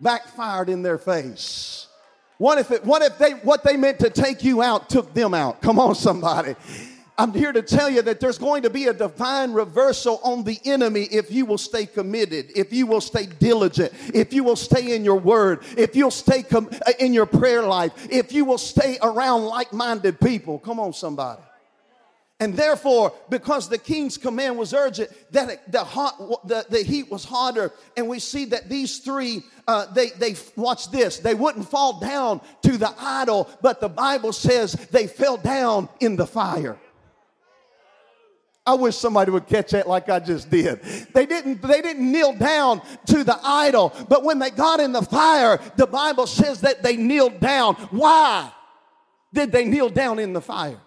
backfired 0.00 0.68
in 0.68 0.82
their 0.82 0.98
face? 0.98 1.88
What 2.38 2.58
if 2.58 2.70
it, 2.70 2.84
what 2.84 3.02
if 3.02 3.18
they 3.18 3.32
what 3.32 3.64
they 3.64 3.76
meant 3.76 3.98
to 4.00 4.10
take 4.10 4.44
you 4.44 4.62
out 4.62 4.88
took 4.88 5.12
them 5.12 5.34
out? 5.34 5.60
Come 5.60 5.78
on, 5.78 5.94
somebody. 5.94 6.54
I'm 7.18 7.32
here 7.32 7.50
to 7.50 7.62
tell 7.62 7.88
you 7.88 8.02
that 8.02 8.20
there's 8.20 8.36
going 8.36 8.62
to 8.64 8.70
be 8.70 8.88
a 8.88 8.92
divine 8.92 9.52
reversal 9.52 10.20
on 10.22 10.44
the 10.44 10.58
enemy 10.66 11.04
if 11.04 11.30
you 11.30 11.46
will 11.46 11.56
stay 11.56 11.86
committed, 11.86 12.52
if 12.54 12.74
you 12.74 12.86
will 12.86 13.00
stay 13.00 13.24
diligent, 13.24 13.92
if 14.12 14.34
you 14.34 14.44
will 14.44 14.56
stay 14.56 14.94
in 14.94 15.02
your 15.02 15.18
word, 15.18 15.60
if 15.78 15.96
you'll 15.96 16.10
stay 16.10 16.42
com- 16.42 16.68
uh, 16.86 16.92
in 16.98 17.14
your 17.14 17.24
prayer 17.24 17.62
life, 17.62 17.92
if 18.10 18.32
you 18.32 18.44
will 18.44 18.58
stay 18.58 18.98
around 19.02 19.44
like 19.46 19.72
minded 19.72 20.20
people. 20.20 20.58
Come 20.58 20.78
on, 20.78 20.92
somebody. 20.92 21.40
And 22.38 22.54
therefore, 22.54 23.14
because 23.30 23.68
the 23.68 23.78
king's 23.78 24.18
command 24.18 24.58
was 24.58 24.74
urgent, 24.74 25.10
that 25.32 25.72
the 25.72 25.82
hot, 25.82 26.46
the, 26.46 26.66
the 26.68 26.82
heat 26.82 27.10
was 27.10 27.24
hotter, 27.24 27.72
and 27.96 28.06
we 28.08 28.18
see 28.18 28.44
that 28.46 28.68
these 28.68 28.98
three, 28.98 29.42
uh, 29.66 29.86
they 29.94 30.10
they 30.10 30.34
watch 30.54 30.90
this. 30.90 31.18
They 31.18 31.34
wouldn't 31.34 31.66
fall 31.68 31.98
down 31.98 32.42
to 32.62 32.76
the 32.76 32.94
idol, 32.98 33.48
but 33.62 33.80
the 33.80 33.88
Bible 33.88 34.34
says 34.34 34.72
they 34.90 35.06
fell 35.06 35.38
down 35.38 35.88
in 36.00 36.16
the 36.16 36.26
fire. 36.26 36.78
I 38.66 38.74
wish 38.74 38.96
somebody 38.96 39.30
would 39.30 39.46
catch 39.46 39.70
that 39.70 39.88
like 39.88 40.10
I 40.10 40.18
just 40.18 40.50
did. 40.50 40.82
They 41.14 41.24
didn't, 41.24 41.62
they 41.62 41.80
didn't 41.80 42.10
kneel 42.10 42.34
down 42.34 42.82
to 43.06 43.22
the 43.22 43.38
idol, 43.42 43.94
but 44.08 44.24
when 44.24 44.40
they 44.40 44.50
got 44.50 44.80
in 44.80 44.90
the 44.92 45.02
fire, 45.02 45.60
the 45.76 45.86
Bible 45.86 46.26
says 46.26 46.60
that 46.62 46.82
they 46.82 46.96
kneeled 46.96 47.38
down. 47.38 47.76
Why 47.76 48.50
did 49.32 49.52
they 49.52 49.64
kneel 49.64 49.88
down 49.88 50.18
in 50.18 50.32
the 50.32 50.40
fire? 50.40 50.80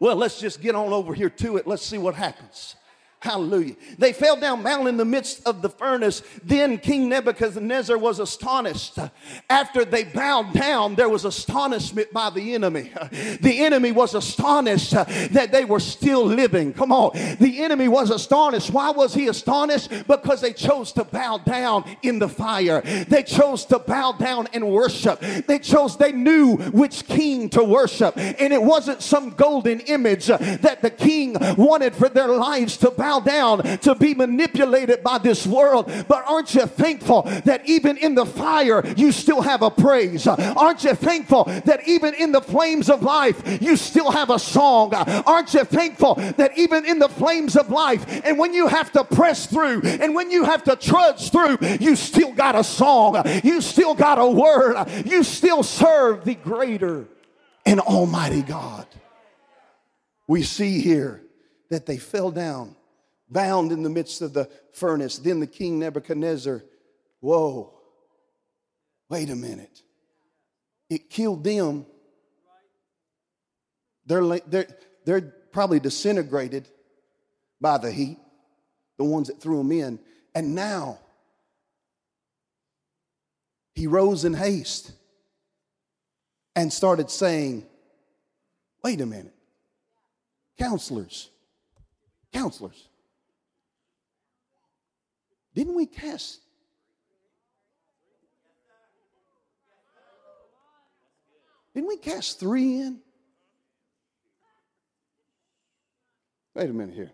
Well, 0.00 0.16
let's 0.16 0.40
just 0.40 0.60
get 0.60 0.74
on 0.74 0.92
over 0.92 1.14
here 1.14 1.30
to 1.30 1.56
it. 1.56 1.66
Let's 1.66 1.84
see 1.84 1.98
what 1.98 2.14
happens. 2.14 2.76
Hallelujah. 3.24 3.74
They 3.96 4.12
fell 4.12 4.36
down 4.36 4.62
bound 4.62 4.86
in 4.86 4.98
the 4.98 5.04
midst 5.06 5.46
of 5.46 5.62
the 5.62 5.70
furnace. 5.70 6.22
Then 6.42 6.76
King 6.76 7.08
Nebuchadnezzar 7.08 7.96
was 7.96 8.18
astonished. 8.18 8.98
After 9.48 9.86
they 9.86 10.04
bowed 10.04 10.52
down, 10.52 10.94
there 10.94 11.08
was 11.08 11.24
astonishment 11.24 12.12
by 12.12 12.28
the 12.28 12.52
enemy. 12.52 12.92
The 13.40 13.64
enemy 13.64 13.92
was 13.92 14.14
astonished 14.14 14.90
that 14.90 15.52
they 15.52 15.64
were 15.64 15.80
still 15.80 16.22
living. 16.26 16.74
Come 16.74 16.92
on. 16.92 17.12
The 17.40 17.62
enemy 17.62 17.88
was 17.88 18.10
astonished. 18.10 18.70
Why 18.70 18.90
was 18.90 19.14
he 19.14 19.28
astonished? 19.28 19.88
Because 20.06 20.42
they 20.42 20.52
chose 20.52 20.92
to 20.92 21.04
bow 21.04 21.38
down 21.38 21.96
in 22.02 22.18
the 22.18 22.28
fire. 22.28 22.82
They 23.08 23.22
chose 23.22 23.64
to 23.66 23.78
bow 23.78 24.12
down 24.12 24.48
and 24.52 24.68
worship. 24.68 25.20
They 25.20 25.60
chose, 25.60 25.96
they 25.96 26.12
knew 26.12 26.56
which 26.56 27.06
king 27.06 27.48
to 27.50 27.64
worship. 27.64 28.18
And 28.18 28.52
it 28.52 28.62
wasn't 28.62 29.00
some 29.00 29.30
golden 29.30 29.80
image 29.80 30.26
that 30.26 30.82
the 30.82 30.90
king 30.90 31.38
wanted 31.56 31.94
for 31.94 32.10
their 32.10 32.28
lives 32.28 32.76
to 32.76 32.90
bow 32.90 33.13
down 33.20 33.62
to 33.78 33.94
be 33.94 34.14
manipulated 34.14 35.02
by 35.02 35.18
this 35.18 35.46
world. 35.46 35.90
But 36.08 36.24
aren't 36.26 36.54
you 36.54 36.66
thankful 36.66 37.22
that 37.22 37.68
even 37.68 37.96
in 37.96 38.14
the 38.14 38.26
fire, 38.26 38.82
you 38.96 39.12
still 39.12 39.42
have 39.42 39.62
a 39.62 39.70
praise? 39.70 40.26
Aren't 40.26 40.84
you 40.84 40.94
thankful 40.94 41.44
that 41.44 41.86
even 41.86 42.14
in 42.14 42.32
the 42.32 42.40
flames 42.40 42.88
of 42.90 43.02
life, 43.02 43.62
you 43.62 43.76
still 43.76 44.10
have 44.10 44.30
a 44.30 44.38
song? 44.38 44.94
Aren't 44.94 45.54
you 45.54 45.64
thankful 45.64 46.14
that 46.14 46.56
even 46.56 46.84
in 46.84 46.98
the 46.98 47.08
flames 47.08 47.56
of 47.56 47.70
life, 47.70 48.04
and 48.24 48.38
when 48.38 48.54
you 48.54 48.66
have 48.68 48.92
to 48.92 49.04
press 49.04 49.46
through, 49.46 49.82
and 49.84 50.14
when 50.14 50.30
you 50.30 50.44
have 50.44 50.64
to 50.64 50.76
trudge 50.76 51.30
through, 51.30 51.58
you 51.80 51.96
still 51.96 52.32
got 52.32 52.54
a 52.54 52.64
song, 52.64 53.22
you 53.42 53.60
still 53.60 53.94
got 53.94 54.18
a 54.18 54.26
word, 54.26 54.86
you 55.04 55.22
still 55.22 55.62
serve 55.62 56.24
the 56.24 56.34
greater 56.34 57.06
and 57.66 57.80
almighty 57.80 58.42
God. 58.42 58.86
We 60.26 60.42
see 60.42 60.80
here 60.80 61.22
that 61.70 61.86
they 61.86 61.98
fell 61.98 62.30
down 62.30 62.76
bound 63.34 63.72
in 63.72 63.82
the 63.82 63.90
midst 63.90 64.22
of 64.22 64.32
the 64.32 64.48
furnace. 64.72 65.18
Then 65.18 65.40
the 65.40 65.46
king 65.46 65.78
Nebuchadnezzar, 65.80 66.62
whoa, 67.20 67.74
wait 69.10 69.28
a 69.28 69.34
minute. 69.34 69.82
It 70.88 71.10
killed 71.10 71.42
them. 71.44 71.84
They're, 74.06 74.38
they're, 74.46 74.68
they're 75.04 75.34
probably 75.52 75.80
disintegrated 75.80 76.68
by 77.60 77.78
the 77.78 77.90
heat, 77.90 78.18
the 78.96 79.04
ones 79.04 79.28
that 79.28 79.40
threw 79.40 79.58
them 79.58 79.72
in. 79.72 79.98
And 80.34 80.54
now 80.54 81.00
he 83.74 83.88
rose 83.88 84.24
in 84.24 84.34
haste 84.34 84.92
and 86.54 86.72
started 86.72 87.10
saying, 87.10 87.66
Wait 88.84 89.00
a 89.00 89.06
minute. 89.06 89.34
Counselors, 90.58 91.30
counselors, 92.32 92.88
didn't 95.54 95.74
we 95.74 95.86
cast? 95.86 96.40
Didn't 101.74 101.88
we 101.88 101.96
cast 101.96 102.38
three 102.38 102.80
in? 102.80 103.00
Wait 106.54 106.70
a 106.70 106.72
minute 106.72 106.94
here. 106.94 107.10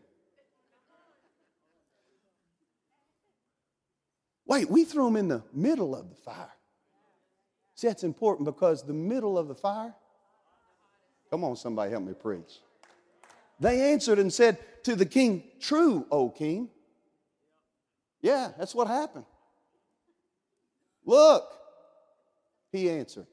Wait, 4.47 4.69
we 4.69 4.85
threw 4.85 5.05
them 5.05 5.17
in 5.17 5.29
the 5.29 5.43
middle 5.53 5.95
of 5.95 6.11
the 6.11 6.17
fire. 6.17 6.53
See, 7.75 7.87
that's 7.87 8.03
important 8.03 8.45
because 8.45 8.83
the 8.83 8.93
middle 8.93 9.39
of 9.39 9.49
the 9.49 9.55
fire, 9.55 9.95
come 11.31 11.45
on, 11.45 11.57
somebody 11.57 11.91
help 11.93 12.05
me 12.05 12.13
preach. 12.13 12.59
They 13.61 13.93
answered 13.93 14.19
and 14.19 14.33
said 14.33 14.59
to 14.85 14.97
the 14.97 15.07
king, 15.07 15.45
True, 15.61 16.05
O 16.11 16.29
king. 16.29 16.69
Yeah, 18.23 18.53
that's 18.59 18.75
what 18.75 18.87
happened. 18.87 19.25
Look, 21.05 21.45
he 22.73 22.91
answered. 22.91 23.27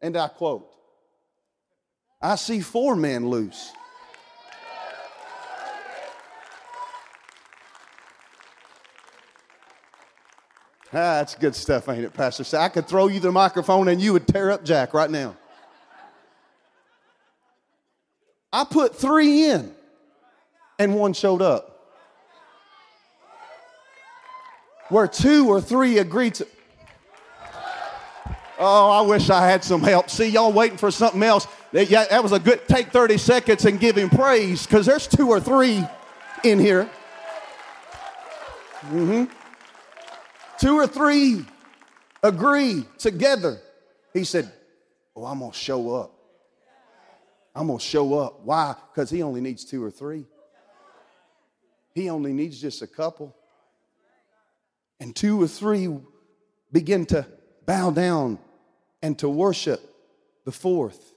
And 0.00 0.16
I 0.16 0.28
quote, 0.28 0.68
I 2.22 2.36
see 2.36 2.60
four 2.60 2.96
men 2.96 3.28
loose. 3.28 3.72
Ah, 10.92 11.22
that's 11.22 11.36
good 11.36 11.54
stuff, 11.54 11.88
ain't 11.88 12.04
it, 12.04 12.12
Pastor? 12.12 12.42
So 12.42 12.58
I 12.58 12.68
could 12.68 12.88
throw 12.88 13.06
you 13.06 13.20
the 13.20 13.30
microphone 13.30 13.86
and 13.88 14.00
you 14.00 14.12
would 14.12 14.26
tear 14.26 14.50
up 14.50 14.64
Jack 14.64 14.92
right 14.92 15.10
now. 15.10 15.36
I 18.52 18.64
put 18.64 18.96
three 18.96 19.44
in 19.44 19.72
and 20.80 20.96
one 20.96 21.12
showed 21.12 21.42
up. 21.42 21.69
Where 24.90 25.08
two 25.08 25.48
or 25.48 25.60
three 25.60 25.98
agreed 25.98 26.34
to. 26.34 26.46
Oh, 28.58 28.90
I 28.90 29.00
wish 29.00 29.30
I 29.30 29.48
had 29.48 29.64
some 29.64 29.82
help. 29.82 30.10
See, 30.10 30.26
y'all 30.28 30.52
waiting 30.52 30.76
for 30.76 30.90
something 30.90 31.22
else. 31.22 31.46
Yeah, 31.72 32.04
that 32.04 32.22
was 32.22 32.32
a 32.32 32.38
good 32.38 32.68
take 32.68 32.90
30 32.90 33.16
seconds 33.16 33.64
and 33.64 33.80
give 33.80 33.96
him 33.96 34.10
praise 34.10 34.66
because 34.66 34.84
there's 34.84 35.06
two 35.06 35.28
or 35.30 35.40
three 35.40 35.82
in 36.44 36.58
here. 36.58 36.90
Mm-hmm. 38.82 39.24
Two 40.58 40.76
or 40.76 40.86
three 40.86 41.46
agree 42.22 42.84
together. 42.98 43.58
He 44.12 44.24
said, 44.24 44.52
Oh, 45.16 45.24
I'm 45.24 45.38
going 45.38 45.52
to 45.52 45.56
show 45.56 45.94
up. 45.94 46.12
I'm 47.54 47.68
going 47.68 47.78
to 47.78 47.84
show 47.84 48.18
up. 48.18 48.40
Why? 48.40 48.74
Because 48.92 49.08
he 49.10 49.22
only 49.22 49.40
needs 49.40 49.64
two 49.64 49.82
or 49.82 49.90
three. 49.90 50.26
He 51.94 52.10
only 52.10 52.32
needs 52.32 52.60
just 52.60 52.82
a 52.82 52.86
couple. 52.86 53.34
And 55.00 55.16
two 55.16 55.42
or 55.42 55.48
three 55.48 55.88
begin 56.70 57.06
to 57.06 57.26
bow 57.66 57.90
down 57.90 58.38
and 59.02 59.18
to 59.18 59.28
worship 59.28 59.80
the 60.44 60.52
fourth 60.52 61.12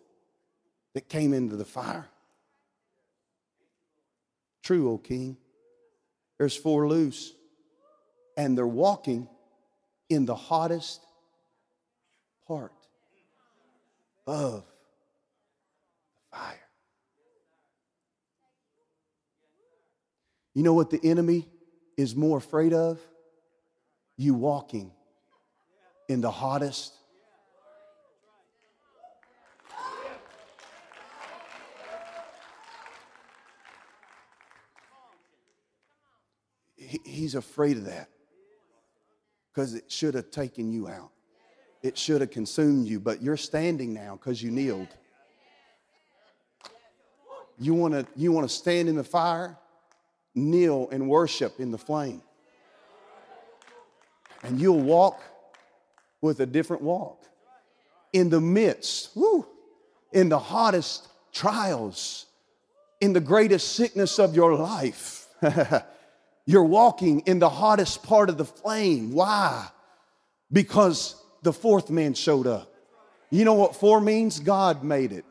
that 0.94 1.10
came 1.10 1.34
into 1.34 1.58
the 1.58 1.66
fire. 1.66 2.08
True, 4.64 4.92
O 4.92 4.98
king. 4.98 5.38
There's 6.38 6.56
four 6.56 6.88
loose, 6.88 7.34
and 8.38 8.58
they're 8.58 8.66
walking 8.66 9.28
in 10.10 10.26
the 10.26 10.36
hottest 10.36 11.02
part 12.48 12.72
of 14.26 14.64
the 16.14 16.38
fire. 16.38 16.60
You 20.54 20.64
know 20.64 20.74
what 20.74 20.90
the 20.90 21.00
enemy 21.04 21.48
is 21.98 22.16
more 22.16 22.38
afraid 22.38 22.74
of? 22.74 23.00
You 24.18 24.34
walking 24.34 24.92
in 26.08 26.22
the 26.22 26.32
hottest 26.32 26.94
he's 37.04 37.36
afraid 37.36 37.78
of 37.78 37.86
that 37.86 38.10
because 39.52 39.74
it 39.74 39.92
should 39.92 40.14
have 40.14 40.32
taken 40.32 40.72
you 40.72 40.88
out. 40.88 41.12
It 41.82 41.98
should 41.98 42.22
have 42.22 42.32
consumed 42.32 42.88
you, 42.88 43.00
but 43.00 43.22
you're 43.22 43.38
standing 43.38 43.94
now 43.94 44.16
because 44.16 44.42
you 44.42 44.52
kneeled. 44.52 44.88
You 47.60 47.74
want 47.74 47.94
to 47.94 48.06
you 48.16 48.32
want 48.32 48.50
to 48.50 48.54
stand 48.54 48.90
in 48.90 48.96
the 48.96 49.04
fire, 49.04 49.58
kneel 50.34 50.90
and 50.92 51.08
worship 51.10 51.60
in 51.60 51.72
the 51.72 51.78
flame. 51.78 52.22
And 54.44 54.60
you'll 54.60 54.82
walk 54.82 55.22
with 56.22 56.40
a 56.40 56.46
different 56.46 56.82
walk. 56.82 57.24
In 58.12 58.30
the 58.30 58.42
midst, 58.42 59.16
woo, 59.16 59.46
in 60.12 60.30
the 60.30 60.40
hottest 60.40 61.08
trials, 61.32 62.28
in 63.02 63.14
the 63.14 63.20
greatest 63.20 63.76
sickness 63.76 64.20
of 64.20 64.36
your 64.36 64.56
life. 64.56 65.28
You're 66.46 66.64
walking 66.64 67.22
in 67.22 67.40
the 67.40 67.50
hottest 67.50 68.04
part 68.04 68.30
of 68.30 68.38
the 68.38 68.46
flame. 68.46 69.14
Why? 69.14 69.68
Because 70.52 71.16
the 71.42 71.54
fourth 71.54 71.90
man 71.90 72.14
showed 72.14 72.48
up. 72.48 72.74
You 73.30 73.46
know 73.46 73.54
what 73.54 73.76
four 73.76 74.00
means? 74.00 74.40
God 74.40 74.84
made 74.84 75.12
it. 75.12 75.26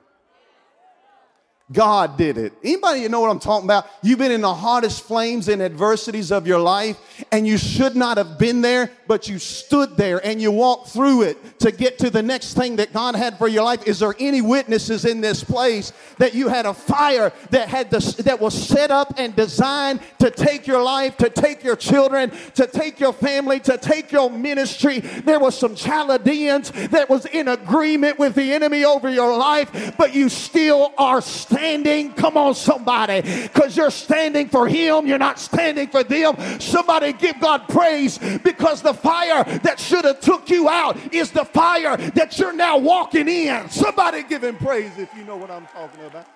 God 1.73 2.19
did 2.19 2.39
it. 2.39 2.53
Anybody 2.63 3.01
you 3.01 3.09
know 3.09 3.21
what 3.21 3.31
I'm 3.31 3.39
talking 3.39 3.67
about? 3.67 3.87
You've 4.03 4.19
been 4.19 4.33
in 4.33 4.41
the 4.41 4.53
hottest 4.53 5.05
flames 5.05 5.49
and 5.49 5.63
adversities 5.63 6.33
of 6.33 6.47
your 6.47 6.59
life, 6.59 6.99
and 7.31 7.47
you 7.47 7.57
should 7.57 7.97
not 7.97 8.19
have 8.19 8.39
been 8.39 8.61
there, 8.61 8.91
but 9.07 9.29
you 9.29 9.39
stood 9.39 9.97
there 9.97 10.25
and 10.27 10.41
you 10.43 10.51
walked 10.51 10.91
through 10.91 11.23
it 11.23 11.59
to 11.61 11.71
get 11.71 11.99
to 12.01 12.11
the 12.11 12.23
next 12.23 12.55
thing 12.55 12.77
that 12.77 12.93
God 12.93 13.15
had 13.15 13.39
for 13.39 13.49
your 13.49 13.65
life. 13.65 13.87
Is 13.87 14.01
there 14.01 14.15
any 14.19 14.41
witnesses 14.41 15.05
in 15.05 15.21
this 15.21 15.45
place 15.45 15.93
that 16.19 16.35
you 16.35 16.49
had 16.49 16.67
a 16.67 16.75
fire 16.75 17.33
that 17.51 17.69
had 17.69 17.91
this, 17.91 18.15
that 18.17 18.41
was 18.41 18.55
set 18.55 18.91
up 18.91 19.15
and 19.17 19.35
designed 19.35 20.01
to 20.19 20.31
take 20.31 20.67
your 20.67 20.83
life, 20.83 21.17
to 21.19 21.31
take 21.31 21.63
your 21.65 21.77
children, 21.77 22.33
to 22.55 22.67
take 22.67 22.99
your 23.01 23.13
family, 23.13 23.61
to 23.61 23.79
take 23.79 24.13
your 24.13 24.31
ministry? 24.31 24.99
There 24.99 25.39
was 25.39 25.57
some 25.57 25.75
Chaldeans 25.75 26.71
that 26.89 27.09
was 27.09 27.27
in 27.27 27.49
agreement 27.49 28.19
with 28.19 28.35
the 28.35 28.53
enemy 28.53 28.85
over 28.85 29.09
your 29.09 29.37
life, 29.37 29.97
but 29.97 30.15
you 30.15 30.29
still 30.29 30.93
are 30.99 31.21
standing 31.21 31.62
standing. 31.63 32.13
Come 32.15 32.37
on, 32.37 32.57
somebody, 32.57 33.21
because 33.21 33.77
you're 33.77 33.93
standing 33.93 34.49
for 34.49 34.67
Him, 34.67 35.07
you're 35.07 35.17
not 35.17 35.39
standing 35.39 35.87
for 35.87 36.03
them. 36.03 36.35
Somebody 36.61 37.13
give 37.13 37.39
God 37.39 37.69
praise 37.69 38.19
because 38.19 38.83
the 38.83 38.93
fire 38.93 39.45
that 39.63 39.79
should 39.79 40.05
have 40.05 40.19
took 40.21 40.51
you 40.51 40.69
out 40.69 40.97
is 41.15 41.31
the 41.31 41.45
fire 41.45 41.97
that 41.97 42.37
you're 42.37 42.53
now 42.53 42.79
walking 42.79 43.29
in. 43.29 43.71
Somebody 43.71 44.25
give 44.25 44.43
Him 44.43 44.57
praise 44.57 44.99
if 44.99 45.15
you 45.17 45.23
know 45.23 45.37
what 45.37 45.53
I'm 45.53 45.67
talking 45.69 46.05
about. 46.05 46.27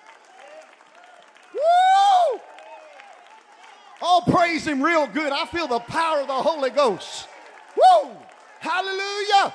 Woo! 1.53 2.39
Oh, 4.01 4.23
praise 4.29 4.65
Him 4.65 4.81
real 4.81 5.07
good. 5.07 5.33
I 5.33 5.45
feel 5.45 5.67
the 5.67 5.79
power 5.79 6.21
of 6.21 6.27
the 6.27 6.33
Holy 6.33 6.69
Ghost. 6.69 7.27
Woo! 7.75 8.11
Hallelujah! 8.61 9.53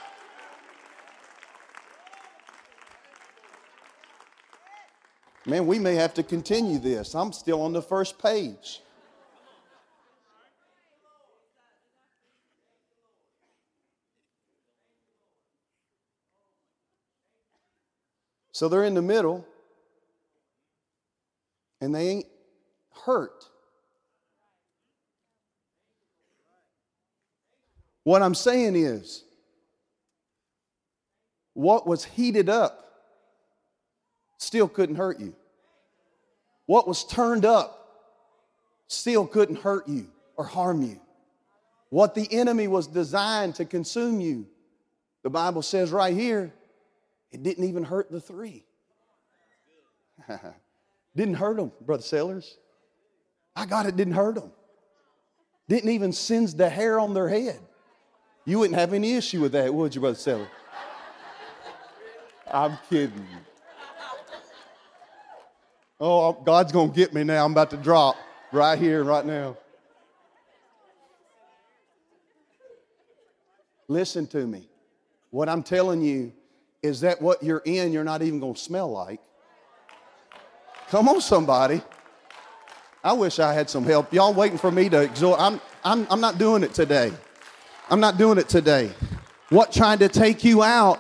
Man, 5.45 5.67
we 5.67 5.79
may 5.79 5.97
have 5.97 6.15
to 6.15 6.23
continue 6.23 6.79
this. 6.79 7.15
I'm 7.15 7.33
still 7.33 7.63
on 7.63 7.73
the 7.73 7.83
first 7.83 8.19
page. 8.19 8.81
So 18.53 18.69
they're 18.69 18.85
in 18.85 18.95
the 18.95 19.03
middle 19.03 19.45
and 21.81 21.93
they 21.93 22.09
ain't 22.09 22.27
hurt. 23.05 23.45
What 28.05 28.23
I'm 28.23 28.35
saying 28.35 28.77
is, 28.77 29.25
what 31.55 31.87
was 31.87 32.05
heated 32.05 32.49
up 32.49 32.92
still 34.43 34.69
couldn't 34.69 34.97
hurt 34.97 35.21
you. 35.21 35.35
What 36.67 36.87
was 36.89 37.05
turned 37.05 37.45
up 37.45 37.83
still 38.87 39.27
couldn't 39.27 39.57
hurt 39.57 39.89
you 39.89 40.09
or 40.37 40.45
harm 40.45 40.83
you. 40.83 41.01
What 41.91 42.15
the 42.15 42.27
enemy 42.33 42.69
was 42.69 42.87
designed 42.87 43.55
to 43.57 43.65
consume 43.65 44.21
you, 44.21 44.47
the 45.23 45.31
Bible 45.31 45.63
says 45.63 45.91
right 45.91 46.15
here, 46.15 46.53
it 47.31 47.43
didn't 47.43 47.65
even 47.65 47.85
hurt 47.85 48.11
the 48.11 48.21
three. 48.21 48.65
didn't 51.17 51.35
hurt 51.35 51.57
them, 51.57 51.73
Brother 51.81 52.03
Sellers. 52.03 52.59
I 53.55 53.67
got 53.67 53.87
it 53.87 53.97
didn't 53.97 54.15
hurt 54.15 54.37
them. 54.37 54.51
Didn't 55.69 55.91
even 55.91 56.13
singe 56.13 56.55
the 56.55 56.69
hair 56.69 56.99
on 56.99 57.15
their 57.15 57.29
head. 57.29 57.61
You 58.45 58.59
wouldn't 58.59 58.79
have 58.79 58.93
any 58.93 59.15
issue 59.15 59.41
with 59.41 59.53
that, 59.53 59.73
would 59.73 59.95
you, 59.95 60.01
Brother 60.01 60.17
Sellers? 60.17 60.49
I'm 62.51 62.79
kidding. 62.89 63.27
Oh, 66.05 66.33
God's 66.33 66.73
going 66.73 66.91
to 66.91 66.97
get 66.97 67.15
me 67.15 67.23
now. 67.23 67.45
I'm 67.45 67.53
about 67.53 67.71
to 67.71 67.77
drop 67.77 68.17
right 68.51 68.77
here, 68.77 69.05
right 69.05 69.25
now. 69.25 69.57
Listen 73.87 74.27
to 74.27 74.45
me. 74.45 74.69
What 75.31 75.49
I'm 75.49 75.63
telling 75.63 76.03
you 76.03 76.33
is 76.83 77.03
that 77.03 77.23
what 77.23 77.41
you're 77.41 77.63
in, 77.65 77.93
you're 77.93 78.03
not 78.03 78.21
even 78.21 78.41
going 78.41 78.55
to 78.55 78.61
smell 78.61 78.91
like. 78.91 79.21
Come 80.89 81.09
on, 81.09 81.21
somebody. 81.21 81.81
I 83.05 83.13
wish 83.13 83.39
I 83.39 83.53
had 83.53 83.71
some 83.71 83.85
help. 83.85 84.13
Y'all 84.13 84.35
waiting 84.35 84.59
for 84.59 84.73
me 84.73 84.89
to 84.89 85.03
exhort. 85.03 85.39
I'm, 85.41 85.61
I'm, 85.85 86.09
I'm 86.11 86.21
not 86.21 86.37
doing 86.37 86.65
it 86.65 86.75
today. 86.75 87.13
I'm 87.89 88.01
not 88.01 88.19
doing 88.19 88.39
it 88.39 88.49
today. 88.49 88.91
What 89.51 89.71
trying 89.71 90.01
to 90.01 90.09
take 90.09 90.43
you 90.43 90.65
out, 90.65 90.99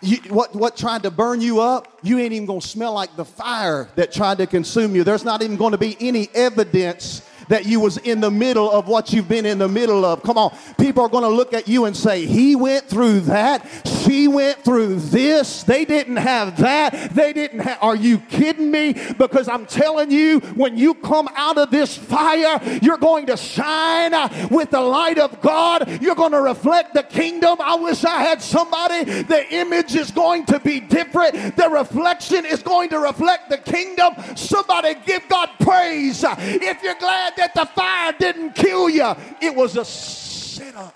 you, 0.00 0.18
what, 0.28 0.54
what 0.54 0.76
tried 0.76 1.02
to 1.04 1.10
burn 1.10 1.40
you 1.40 1.60
up, 1.60 1.98
you 2.02 2.18
ain't 2.18 2.32
even 2.32 2.46
gonna 2.46 2.60
smell 2.60 2.92
like 2.92 3.16
the 3.16 3.24
fire 3.24 3.88
that 3.96 4.12
tried 4.12 4.38
to 4.38 4.46
consume 4.46 4.94
you. 4.94 5.04
There's 5.04 5.24
not 5.24 5.42
even 5.42 5.56
gonna 5.56 5.78
be 5.78 5.96
any 6.00 6.28
evidence 6.34 7.22
that 7.48 7.66
you 7.66 7.80
was 7.80 7.96
in 7.98 8.20
the 8.20 8.30
middle 8.30 8.70
of 8.70 8.88
what 8.88 9.12
you've 9.12 9.28
been 9.28 9.46
in 9.46 9.58
the 9.58 9.68
middle 9.68 10.04
of. 10.04 10.22
Come 10.22 10.38
on. 10.38 10.56
People 10.78 11.02
are 11.02 11.08
going 11.08 11.24
to 11.24 11.30
look 11.30 11.52
at 11.52 11.66
you 11.66 11.86
and 11.86 11.96
say, 11.96 12.26
he 12.26 12.54
went 12.54 12.84
through 12.84 13.20
that. 13.20 13.64
She 14.08 14.26
went 14.26 14.64
through 14.64 14.96
this. 15.00 15.64
They 15.64 15.84
didn't 15.84 16.16
have 16.16 16.56
that. 16.58 17.14
They 17.14 17.34
didn't 17.34 17.60
have, 17.60 17.78
are 17.82 17.94
you 17.94 18.18
kidding 18.18 18.70
me? 18.70 18.94
Because 18.94 19.48
I'm 19.48 19.66
telling 19.66 20.10
you, 20.10 20.40
when 20.54 20.78
you 20.78 20.94
come 20.94 21.28
out 21.34 21.58
of 21.58 21.70
this 21.70 21.94
fire, 21.94 22.58
you're 22.80 22.96
going 22.96 23.26
to 23.26 23.36
shine 23.36 24.12
with 24.50 24.70
the 24.70 24.80
light 24.80 25.18
of 25.18 25.42
God. 25.42 26.00
You're 26.00 26.14
going 26.14 26.32
to 26.32 26.40
reflect 26.40 26.94
the 26.94 27.02
kingdom. 27.02 27.58
I 27.60 27.74
wish 27.74 28.02
I 28.02 28.22
had 28.22 28.40
somebody. 28.40 29.04
The 29.04 29.46
image 29.54 29.94
is 29.94 30.10
going 30.10 30.46
to 30.46 30.58
be 30.58 30.80
different. 30.80 31.56
The 31.56 31.68
reflection 31.68 32.46
is 32.46 32.62
going 32.62 32.88
to 32.90 32.98
reflect 33.00 33.50
the 33.50 33.58
kingdom. 33.58 34.14
Somebody 34.36 34.94
give 35.04 35.28
God 35.28 35.50
praise. 35.60 36.24
If 36.26 36.82
you're 36.82 36.94
glad 36.94 37.34
that 37.36 37.54
the 37.54 37.66
fire 37.66 38.14
didn't 38.18 38.54
kill 38.54 38.88
you, 38.88 39.14
it 39.42 39.54
was 39.54 39.76
a 39.76 39.84
setup. 39.84 40.94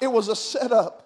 It 0.00 0.08
was 0.08 0.28
a 0.28 0.36
setup. 0.36 1.02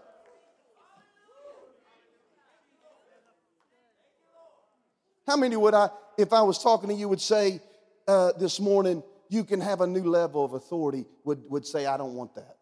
How 5.27 5.37
many 5.37 5.57
would 5.57 5.75
I, 5.75 5.91
if 6.19 6.33
I 6.33 6.43
was 6.43 6.61
talking 6.61 6.89
to 6.89 6.95
you, 6.95 7.09
would 7.09 7.21
say 7.21 7.61
uh, 8.09 8.33
this 8.33 8.59
morning, 8.59 9.03
you 9.29 9.45
can 9.45 9.61
have 9.61 9.81
a 9.81 9.87
new 9.87 10.03
level 10.03 10.45
of 10.45 10.55
authority, 10.55 11.07
would, 11.25 11.49
would 11.49 11.65
say, 11.65 11.87
I 11.87 11.97
don't 11.97 12.15
want 12.15 12.35
that? 12.35 12.57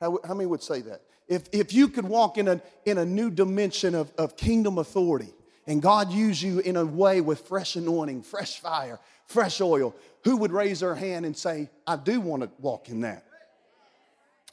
How, 0.00 0.18
how 0.24 0.34
many 0.34 0.46
would 0.46 0.62
say 0.62 0.80
that? 0.82 1.02
If, 1.26 1.48
if 1.52 1.72
you 1.74 1.88
could 1.88 2.04
walk 2.04 2.38
in 2.38 2.46
a, 2.46 2.62
in 2.84 2.98
a 2.98 3.04
new 3.04 3.30
dimension 3.30 3.94
of, 3.94 4.12
of 4.16 4.36
kingdom 4.36 4.78
authority, 4.78 5.32
and 5.66 5.82
God 5.82 6.12
use 6.12 6.42
you 6.42 6.60
in 6.60 6.76
a 6.76 6.84
way 6.84 7.20
with 7.20 7.40
fresh 7.40 7.76
anointing, 7.76 8.22
fresh 8.22 8.60
fire, 8.60 8.98
fresh 9.26 9.60
oil, 9.60 9.94
who 10.24 10.36
would 10.38 10.52
raise 10.52 10.80
their 10.80 10.94
hand 10.94 11.26
and 11.26 11.36
say, 11.36 11.68
I 11.86 11.96
do 11.96 12.20
want 12.20 12.42
to 12.42 12.50
walk 12.58 12.88
in 12.88 13.00
that? 13.02 13.24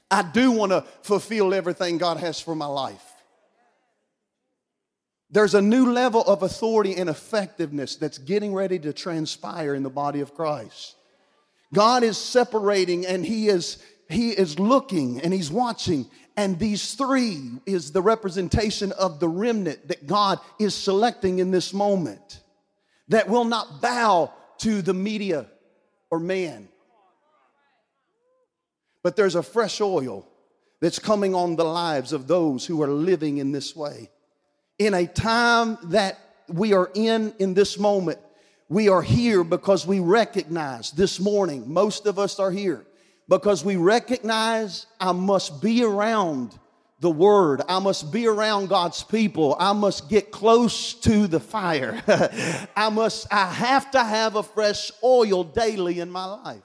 I 0.10 0.22
do 0.22 0.52
want 0.52 0.72
to 0.72 0.86
fulfill 1.02 1.54
everything 1.54 1.98
God 1.98 2.18
has 2.18 2.40
for 2.40 2.56
my 2.56 2.66
life. 2.66 3.04
There's 5.30 5.56
a 5.56 5.62
new 5.62 5.92
level 5.92 6.24
of 6.24 6.44
authority 6.44 6.96
and 6.96 7.10
effectiveness 7.10 7.98
that's 7.98 8.18
getting 8.18 8.54
ready 8.54 8.80
to 8.80 8.94
transpire 8.94 9.76
in 9.76 9.84
the 9.84 9.90
body 9.90 10.22
of 10.22 10.34
Christ. 10.34 10.96
God 11.74 12.04
is 12.04 12.18
separating 12.18 13.06
and 13.06 13.26
he 13.26 13.50
is 13.50 13.78
he 14.10 14.30
is 14.30 14.58
looking 14.58 15.20
and 15.20 15.34
he's 15.34 15.52
watching 15.52 16.10
and 16.38 16.58
these 16.58 16.94
three 16.94 17.52
is 17.66 17.92
the 17.92 18.02
representation 18.02 18.94
of 18.94 19.20
the 19.20 19.28
remnant 19.28 19.90
that 19.90 20.08
God 20.08 20.40
is 20.60 20.74
selecting 20.74 21.40
in 21.40 21.52
this 21.52 21.74
moment 21.74 22.40
that 23.10 23.28
will 23.28 23.44
not 23.44 23.82
bow 23.82 24.32
to 24.60 24.82
the 24.82 24.94
media 24.94 25.48
or 26.10 26.20
man. 26.20 26.70
But 29.04 29.16
there's 29.16 29.36
a 29.36 29.44
fresh 29.44 29.82
oil 29.82 30.28
that's 30.80 31.00
coming 31.00 31.34
on 31.34 31.56
the 31.56 31.64
lives 31.64 32.14
of 32.14 32.28
those 32.28 32.66
who 32.66 32.82
are 32.84 32.88
living 32.88 33.38
in 33.38 33.52
this 33.52 33.76
way. 33.76 34.10
In 34.80 34.94
a 34.94 35.08
time 35.08 35.78
that 35.86 36.20
we 36.48 36.74
are 36.74 36.90
in 36.94 37.34
in 37.40 37.54
this 37.54 37.80
moment, 37.80 38.20
we 38.70 38.90
are 38.90 39.02
here 39.02 39.44
because 39.44 39.88
we 39.88 40.00
recognize 40.00 40.92
this 40.92 41.20
morning, 41.20 41.72
most 41.72 42.06
of 42.06 42.20
us 42.20 42.40
are 42.40 42.52
here 42.52 42.86
because 43.30 43.64
we 43.64 43.76
recognize 43.76 44.86
I 45.00 45.12
must 45.14 45.62
be 45.62 45.84
around 45.84 46.58
the 47.00 47.10
word. 47.10 47.62
I 47.70 47.80
must 47.80 48.12
be 48.12 48.28
around 48.28 48.70
God's 48.70 49.04
people. 49.04 49.56
I 49.60 49.74
must 49.74 50.10
get 50.10 50.32
close 50.32 50.94
to 50.96 51.28
the 51.28 51.40
fire. 51.40 52.02
I 52.76 52.90
must, 52.90 53.32
I 53.32 53.46
have 53.46 53.92
to 53.92 54.04
have 54.04 54.36
a 54.36 54.44
fresh 54.44 54.92
oil 55.04 55.44
daily 55.44 56.00
in 56.00 56.10
my 56.10 56.26
life. 56.26 56.64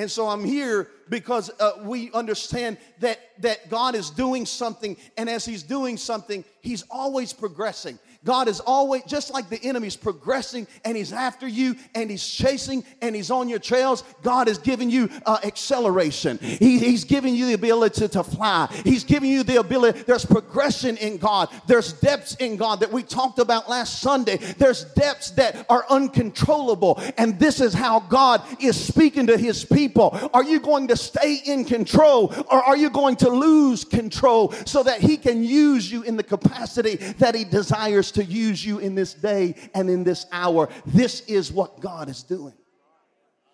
And 0.00 0.10
so 0.10 0.28
I'm 0.28 0.46
here 0.46 0.88
because 1.10 1.50
uh, 1.60 1.72
we 1.82 2.10
understand 2.12 2.78
that, 3.00 3.20
that 3.40 3.68
God 3.68 3.94
is 3.94 4.08
doing 4.08 4.46
something, 4.46 4.96
and 5.18 5.28
as 5.28 5.44
He's 5.44 5.62
doing 5.62 5.98
something, 5.98 6.42
He's 6.62 6.84
always 6.90 7.34
progressing. 7.34 7.98
God 8.24 8.48
is 8.48 8.60
always, 8.60 9.02
just 9.04 9.32
like 9.32 9.48
the 9.48 9.62
enemy's 9.62 9.96
progressing 9.96 10.66
and 10.84 10.94
he's 10.94 11.12
after 11.12 11.48
you 11.48 11.74
and 11.94 12.10
he's 12.10 12.26
chasing 12.26 12.84
and 13.00 13.16
he's 13.16 13.30
on 13.30 13.48
your 13.48 13.58
trails, 13.58 14.04
God 14.22 14.46
is 14.46 14.58
giving 14.58 14.90
you 14.90 15.08
uh, 15.24 15.38
acceleration. 15.42 16.38
He, 16.38 16.78
he's 16.78 17.04
giving 17.04 17.34
you 17.34 17.46
the 17.46 17.54
ability 17.54 18.00
to, 18.00 18.08
to 18.08 18.24
fly. 18.24 18.68
He's 18.84 19.04
giving 19.04 19.30
you 19.30 19.42
the 19.42 19.56
ability, 19.56 20.02
there's 20.02 20.26
progression 20.26 20.98
in 20.98 21.16
God. 21.16 21.48
There's 21.66 21.94
depths 21.94 22.34
in 22.36 22.56
God 22.56 22.80
that 22.80 22.92
we 22.92 23.02
talked 23.02 23.38
about 23.38 23.70
last 23.70 24.00
Sunday. 24.02 24.36
There's 24.36 24.84
depths 24.84 25.30
that 25.32 25.64
are 25.70 25.86
uncontrollable. 25.88 27.00
And 27.16 27.38
this 27.38 27.60
is 27.60 27.72
how 27.72 28.00
God 28.00 28.42
is 28.60 28.78
speaking 28.78 29.28
to 29.28 29.38
his 29.38 29.64
people. 29.64 30.30
Are 30.34 30.44
you 30.44 30.60
going 30.60 30.88
to 30.88 30.96
stay 30.96 31.40
in 31.46 31.64
control 31.64 32.34
or 32.50 32.62
are 32.62 32.76
you 32.76 32.90
going 32.90 33.16
to 33.16 33.30
lose 33.30 33.82
control 33.82 34.52
so 34.66 34.82
that 34.82 35.00
he 35.00 35.16
can 35.16 35.42
use 35.42 35.90
you 35.90 36.02
in 36.02 36.16
the 36.16 36.22
capacity 36.22 36.96
that 36.96 37.34
he 37.34 37.44
desires 37.44 38.09
to 38.12 38.24
use 38.24 38.64
you 38.64 38.78
in 38.78 38.94
this 38.94 39.14
day 39.14 39.54
and 39.74 39.88
in 39.90 40.04
this 40.04 40.26
hour. 40.32 40.68
This 40.86 41.20
is 41.22 41.52
what 41.52 41.80
God 41.80 42.08
is 42.08 42.22
doing. 42.22 42.54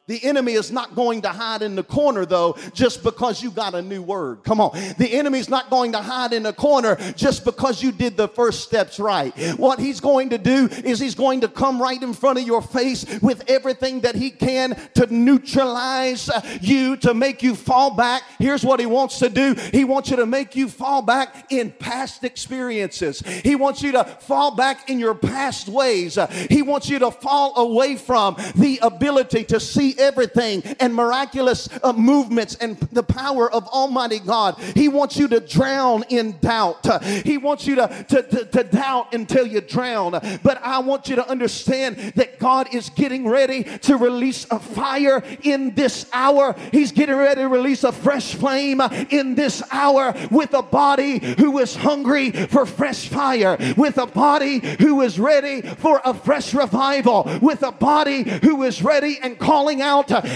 The 0.09 0.23
enemy 0.23 0.53
is 0.53 0.71
not 0.71 0.95
going 0.95 1.23
to 1.23 1.31
hide 1.31 1.63
in 1.63 1.75
the 1.75 1.83
corner, 1.83 2.25
though, 2.25 2.57
just 2.73 3.03
because 3.03 3.43
you 3.43 3.51
got 3.51 3.75
a 3.75 3.83
new 3.83 4.03
word. 4.03 4.45
Come 4.45 4.61
on. 4.61 4.71
The 4.99 5.13
enemy's 5.13 5.49
not 5.49 5.69
going 5.69 5.91
to 5.93 5.99
hide 5.99 6.33
in 6.33 6.45
the 6.45 6.53
corner 6.53 6.95
just 7.17 7.45
because 7.45 7.83
you 7.83 7.91
did 7.91 8.17
the 8.17 8.29
first 8.29 8.61
steps 8.61 9.01
right. 9.01 9.37
What 9.57 9.81
he's 9.81 9.99
going 9.99 10.31
to 10.31 10.39
do 10.39 10.69
is 10.85 11.01
he's 11.01 11.17
going 11.17 11.41
to 11.41 11.49
come 11.49 11.83
right 11.83 12.01
in 12.01 12.15
front 12.15 12.39
of 12.39 12.47
your 12.47 12.63
face 12.63 13.05
with 13.21 13.43
everything 13.51 14.03
that 14.03 14.15
he 14.15 14.31
can 14.31 14.79
to 14.95 15.13
neutralize 15.13 16.31
you, 16.61 16.97
to 16.99 17.13
make 17.13 17.43
you 17.43 17.57
fall 17.57 17.91
back. 17.91 18.23
Here's 18.39 18.65
what 18.65 18.79
he 18.79 18.87
wants 18.87 19.19
to 19.19 19.29
do 19.29 19.55
he 19.73 19.83
wants 19.83 20.11
you 20.11 20.17
to 20.17 20.27
make 20.27 20.55
you 20.55 20.69
fall 20.69 21.03
back 21.03 21.51
in 21.51 21.73
past 21.73 22.23
experiences, 22.23 23.21
he 23.43 23.57
wants 23.57 23.83
you 23.83 23.91
to 23.93 24.05
fall 24.05 24.55
back 24.55 24.89
in 24.89 25.01
your 25.01 25.17
past 25.17 25.69
ways, 25.69 26.17
he 26.49 26.63
wants 26.63 26.89
you 26.89 27.01
to 27.01 27.11
fall 27.11 27.59
away 27.59 27.97
from 27.97 28.37
the 28.55 28.79
ability 28.83 29.43
to 29.45 29.59
see 29.59 29.96
everything 29.99 30.63
and 30.81 30.95
miraculous 30.95 31.69
uh, 31.83 31.93
movements 31.93 32.55
and 32.57 32.77
the 32.93 33.03
power 33.03 33.51
of 33.51 33.67
Almighty 33.69 34.19
God. 34.19 34.59
He 34.75 34.89
wants 34.89 35.17
you 35.17 35.29
to 35.29 35.41
drown 35.41 36.05
in 36.09 36.39
doubt. 36.41 36.87
Uh, 36.87 36.99
he 37.01 37.39
wants 37.39 37.67
you 37.67 37.77
to, 37.77 38.07
to, 38.09 38.23
to, 38.23 38.45
to 38.45 38.65
doubt 38.65 39.15
until 39.15 39.47
you 39.47 39.61
drown. 39.61 40.13
But 40.43 40.61
I 40.63 40.79
want 40.81 41.09
you 41.09 41.17
to 41.17 41.29
understand 41.29 41.97
that 42.17 42.39
God 42.39 42.75
is 42.75 42.91
getting 42.91 43.29
ready 43.29 43.65
to 43.65 43.97
release 43.97 44.47
a 44.51 44.59
fire 44.59 45.23
in 45.43 45.75
this 45.75 46.07
hour. 46.13 46.55
He's 46.73 46.93
getting 46.93 47.17
ready 47.17 47.41
to 47.41 47.49
release 47.49 47.85
a 47.85 47.93
fresh 47.93 48.35
flame 48.35 48.81
in 49.11 49.35
this 49.35 49.63
hour 49.71 50.15
with 50.31 50.55
a 50.55 50.63
body 50.63 51.19
who 51.39 51.59
is 51.59 51.75
hungry 51.77 52.31
for 52.31 52.67
fresh 52.67 53.09
fire, 53.09 53.57
with 53.77 53.99
a 53.99 54.07
body 54.07 54.59
who 54.79 55.01
is 55.03 55.19
ready 55.19 55.63
for 55.63 56.01
a 56.05 56.15
fresh 56.15 56.55
revival, 56.55 57.29
with 57.41 57.63
a 57.63 57.73
body 57.73 58.23
who 58.43 58.63
is 58.63 58.83
ready 58.83 59.19
and 59.23 59.39
calling 59.39 59.83
out 59.83 59.86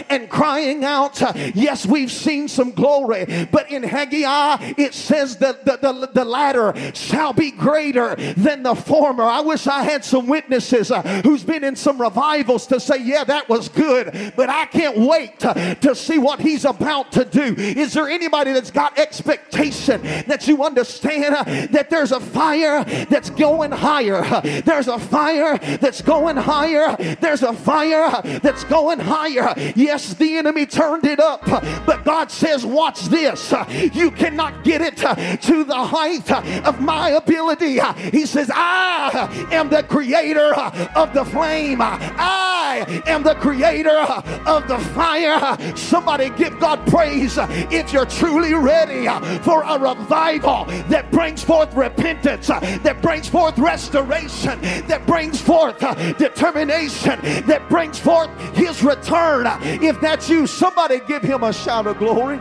and 0.09 0.29
crying 0.29 0.85
out. 0.85 1.21
Yes, 1.55 1.87
we've 1.87 2.11
seen 2.11 2.49
some 2.49 2.73
glory, 2.73 3.27
but 3.51 3.71
in 3.71 3.83
Haggai 3.83 4.75
it 4.77 4.95
says 4.95 5.37
that 5.39 5.65
the, 5.65 5.77
the, 5.77 6.11
the 6.13 6.25
latter 6.25 6.75
shall 6.95 7.33
be 7.33 7.51
greater 7.51 8.15
than 8.17 8.63
the 8.63 8.75
former. 8.75 9.25
I 9.25 9.41
wish 9.41 9.67
I 9.67 9.83
had 9.83 10.05
some 10.05 10.27
witnesses 10.27 10.91
uh, 10.91 11.03
who's 11.23 11.45
been 11.45 11.65
in 11.65 11.77
some 11.77 12.01
revivals 12.01 12.67
to 12.69 12.81
say, 12.81 12.99
Yeah, 13.03 13.25
that 13.25 13.49
was 13.49 13.69
good, 13.69 14.33
but 14.37 14.49
I 14.49 14.67
can't 14.67 14.99
wait 14.99 15.41
to, 15.41 15.77
to 15.81 15.95
see 15.95 16.19
what 16.19 16.41
he's 16.41 16.65
about 16.65 17.13
to 17.13 17.25
do. 17.25 17.55
Is 17.59 17.93
there 17.93 18.09
anybody 18.09 18.53
that's 18.53 18.71
got 18.71 18.99
expectation 18.99 20.03
that 20.03 20.47
you 20.47 20.65
understand 20.65 21.35
uh, 21.35 21.45
that 21.71 21.91
there's 21.91 22.13
a 22.13 22.21
fire 22.21 22.85
that's 22.85 23.31
going 23.31 23.73
higher? 23.73 24.23
There's 24.63 24.89
a 24.89 24.99
fire 24.99 25.59
that's 25.59 26.03
going 26.03 26.37
higher. 26.37 26.97
There's 27.21 27.43
a 27.43 27.53
fire 27.53 28.11
that's 28.43 28.65
going 28.65 28.99
higher 28.99 29.40
Yes, 29.77 30.15
the 30.15 30.37
enemy 30.37 30.67
turned 30.67 31.05
it 31.05 31.21
up, 31.21 31.45
but 31.87 32.05
God 32.05 32.31
says, 32.31 32.65
Watch 32.65 33.03
this. 33.07 33.53
You 33.93 34.11
cannot 34.11 34.65
get 34.65 34.81
it 34.81 34.97
to 35.43 35.65
the 35.65 35.75
height 35.75 36.31
of 36.65 36.81
my 36.81 37.11
ability. 37.11 37.81
He 38.11 38.27
says, 38.27 38.51
I 38.53 39.49
am 39.51 39.69
the 39.69 39.83
creator 39.83 40.55
of 40.55 41.13
the 41.15 41.25
flame, 41.25 41.79
I 41.81 43.03
am 43.07 43.23
the 43.23 43.35
creator 43.35 43.99
of 44.47 44.69
the 44.69 44.79
fire. 44.79 45.57
Somebody 45.77 46.31
give 46.31 46.59
God 46.59 46.87
praise 46.87 47.39
if 47.39 47.93
you're 47.93 48.07
truly 48.07 48.55
ready 48.55 49.07
for 49.43 49.63
a 49.63 49.79
revival 49.79 50.65
that 50.89 51.11
brings 51.11 51.43
forth 51.43 51.75
repentance, 51.75 52.49
that 52.49 53.01
brings 53.03 53.29
forth 53.29 53.59
restoration, 53.59 54.61
that 54.87 55.07
brings 55.07 55.41
forth 55.41 55.79
determination, 56.19 57.19
that 57.47 57.67
brings 57.69 57.99
forth 57.99 58.31
his 58.55 58.83
return. 58.83 59.30
If 59.63 60.01
that's 60.01 60.29
you, 60.29 60.47
somebody 60.47 61.01
give 61.07 61.23
him 61.23 61.45
a 61.45 61.53
shout 61.53 61.87
of 61.87 61.99
glory. 61.99 62.41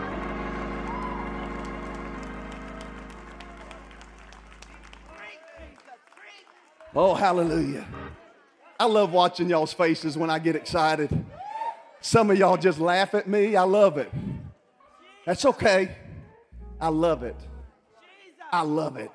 Oh, 6.95 7.13
hallelujah. 7.13 7.85
I 8.79 8.85
love 8.85 9.13
watching 9.13 9.49
y'all's 9.49 9.73
faces 9.73 10.17
when 10.17 10.29
I 10.29 10.39
get 10.39 10.55
excited. 10.55 11.09
Some 12.01 12.31
of 12.31 12.37
y'all 12.37 12.57
just 12.57 12.79
laugh 12.79 13.13
at 13.13 13.27
me. 13.27 13.55
I 13.55 13.63
love 13.63 13.97
it. 13.97 14.11
That's 15.25 15.45
okay. 15.45 15.95
I 16.81 16.87
love 16.87 17.23
it. 17.23 17.35
I 18.51 18.61
love 18.61 18.97
it. 18.97 19.11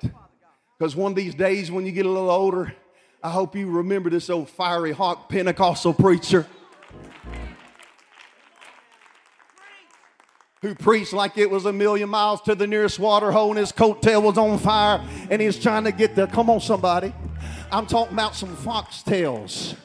Because 0.77 0.95
one 0.95 1.11
of 1.11 1.15
these 1.15 1.35
days 1.35 1.71
when 1.71 1.85
you 1.85 1.91
get 1.91 2.05
a 2.05 2.09
little 2.09 2.29
older, 2.29 2.73
I 3.21 3.29
hope 3.29 3.55
you 3.55 3.69
remember 3.69 4.09
this 4.09 4.29
old 4.29 4.49
fiery 4.49 4.91
hot 4.91 5.29
Pentecostal 5.29 5.93
preacher 5.93 6.45
who 10.65 10.73
preached 10.73 11.13
like 11.13 11.37
it 11.37 11.47
was 11.47 11.65
a 11.65 11.71
million 11.71 12.09
miles 12.09 12.41
to 12.41 12.55
the 12.55 12.65
nearest 12.65 12.97
water 12.97 13.31
hole 13.31 13.51
and 13.51 13.59
his 13.59 13.71
coattail 13.71 14.23
was 14.23 14.35
on 14.35 14.57
fire 14.57 14.99
and 15.29 15.39
he's 15.39 15.59
trying 15.59 15.83
to 15.83 15.91
get 15.91 16.15
there. 16.15 16.25
Come 16.25 16.49
on, 16.49 16.59
somebody. 16.59 17.13
I'm 17.71 17.85
talking 17.85 18.13
about 18.13 18.35
some 18.35 18.55
foxtails. 18.57 19.75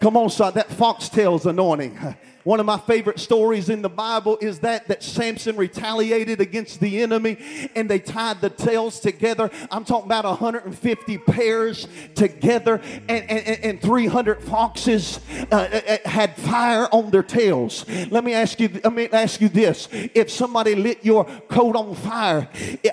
Come 0.00 0.16
on, 0.16 0.30
son, 0.30 0.54
that 0.54 0.68
foxtails 0.68 1.46
anointing. 1.46 1.98
One 2.44 2.60
of 2.60 2.66
my 2.66 2.76
favorite 2.76 3.18
stories 3.18 3.70
in 3.70 3.80
the 3.80 3.88
Bible 3.88 4.36
is 4.38 4.58
that 4.60 4.86
that 4.88 5.02
Samson 5.02 5.56
retaliated 5.56 6.42
against 6.42 6.78
the 6.78 7.02
enemy 7.02 7.38
and 7.74 7.88
they 7.88 7.98
tied 7.98 8.42
the 8.42 8.50
tails 8.50 9.00
together. 9.00 9.50
I'm 9.70 9.86
talking 9.86 10.04
about 10.04 10.26
150 10.26 11.18
pairs 11.18 11.88
together 12.14 12.82
and, 13.08 13.30
and, 13.30 13.64
and 13.64 13.80
300 13.80 14.42
foxes 14.42 15.20
uh, 15.50 15.54
uh, 15.54 15.80
uh, 15.88 16.08
had 16.08 16.36
fire 16.36 16.86
on 16.92 17.10
their 17.10 17.22
tails. 17.22 17.86
Let 18.10 18.24
me 18.24 18.34
ask 18.34 18.60
you 18.60 18.68
let 18.84 18.92
me 18.92 19.08
ask 19.08 19.40
you 19.40 19.48
this. 19.48 19.88
If 19.90 20.30
somebody 20.30 20.74
lit 20.74 21.02
your 21.02 21.24
coat 21.48 21.76
on 21.76 21.94
fire, 21.94 22.50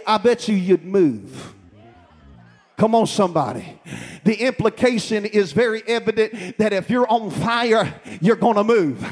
I 0.07 0.17
bet 0.17 0.47
you 0.47 0.55
you'd 0.55 0.85
move. 0.85 1.55
Come 2.81 2.95
on, 2.95 3.05
somebody. 3.05 3.79
The 4.23 4.33
implication 4.35 5.25
is 5.25 5.51
very 5.51 5.83
evident 5.85 6.57
that 6.57 6.73
if 6.73 6.89
you're 6.89 7.07
on 7.07 7.29
fire, 7.29 8.01
you're 8.21 8.35
going 8.35 8.55
to 8.55 8.63
move. 8.63 9.07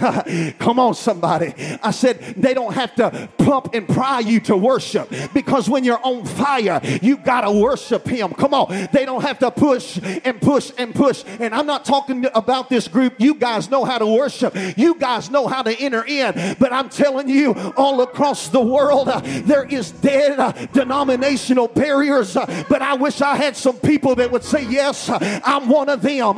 Come 0.60 0.80
on, 0.80 0.96
somebody. 0.96 1.54
I 1.84 1.92
said 1.92 2.20
they 2.36 2.56
don't 2.56 2.74
have 2.74 2.96
to 2.96 3.30
pump 3.38 3.76
and 3.76 3.88
pry 3.88 4.22
you 4.22 4.40
to 4.42 4.58
worship 4.58 5.12
because 5.36 5.70
when 5.70 5.84
you're 5.84 6.04
on 6.04 6.26
fire, 6.26 6.80
you 7.04 7.18
got 7.18 7.42
to 7.42 7.52
worship 7.52 8.08
Him. 8.08 8.34
Come 8.34 8.56
on. 8.56 8.90
They 8.92 9.06
don't 9.06 9.22
have 9.22 9.38
to 9.40 9.52
push 9.52 10.00
and 10.04 10.42
push 10.42 10.72
and 10.80 10.96
push. 10.96 11.24
And 11.40 11.54
I'm 11.54 11.68
not 11.68 11.86
talking 11.86 12.26
about 12.34 12.70
this 12.70 12.88
group. 12.88 13.16
You 13.20 13.36
guys 13.36 13.70
know 13.70 13.86
how 13.86 14.00
to 14.00 14.08
worship, 14.08 14.56
you 14.78 14.96
guys 14.96 15.30
know 15.30 15.48
how 15.48 15.62
to 15.62 15.80
enter 15.80 16.04
in. 16.06 16.56
But 16.60 16.74
I'm 16.74 16.90
telling 16.90 17.30
you, 17.30 17.54
all 17.78 18.02
across 18.02 18.48
the 18.50 18.62
world, 18.62 19.10
uh, 19.10 19.22
there 19.24 19.66
is 19.66 19.92
dead 19.92 20.40
uh, 20.40 20.52
denominational 20.74 21.68
barriers. 21.68 22.36
Uh, 22.36 22.66
but 22.68 22.82
I 22.82 22.96
wish 22.96 23.22
I 23.22 23.36
had 23.36 23.59
some 23.60 23.78
people 23.78 24.16
that 24.16 24.32
would 24.32 24.44
say, 24.44 24.66
Yes, 24.66 25.10
I'm 25.10 25.70
one 25.70 25.90
of 25.90 26.02
them. 26.02 26.36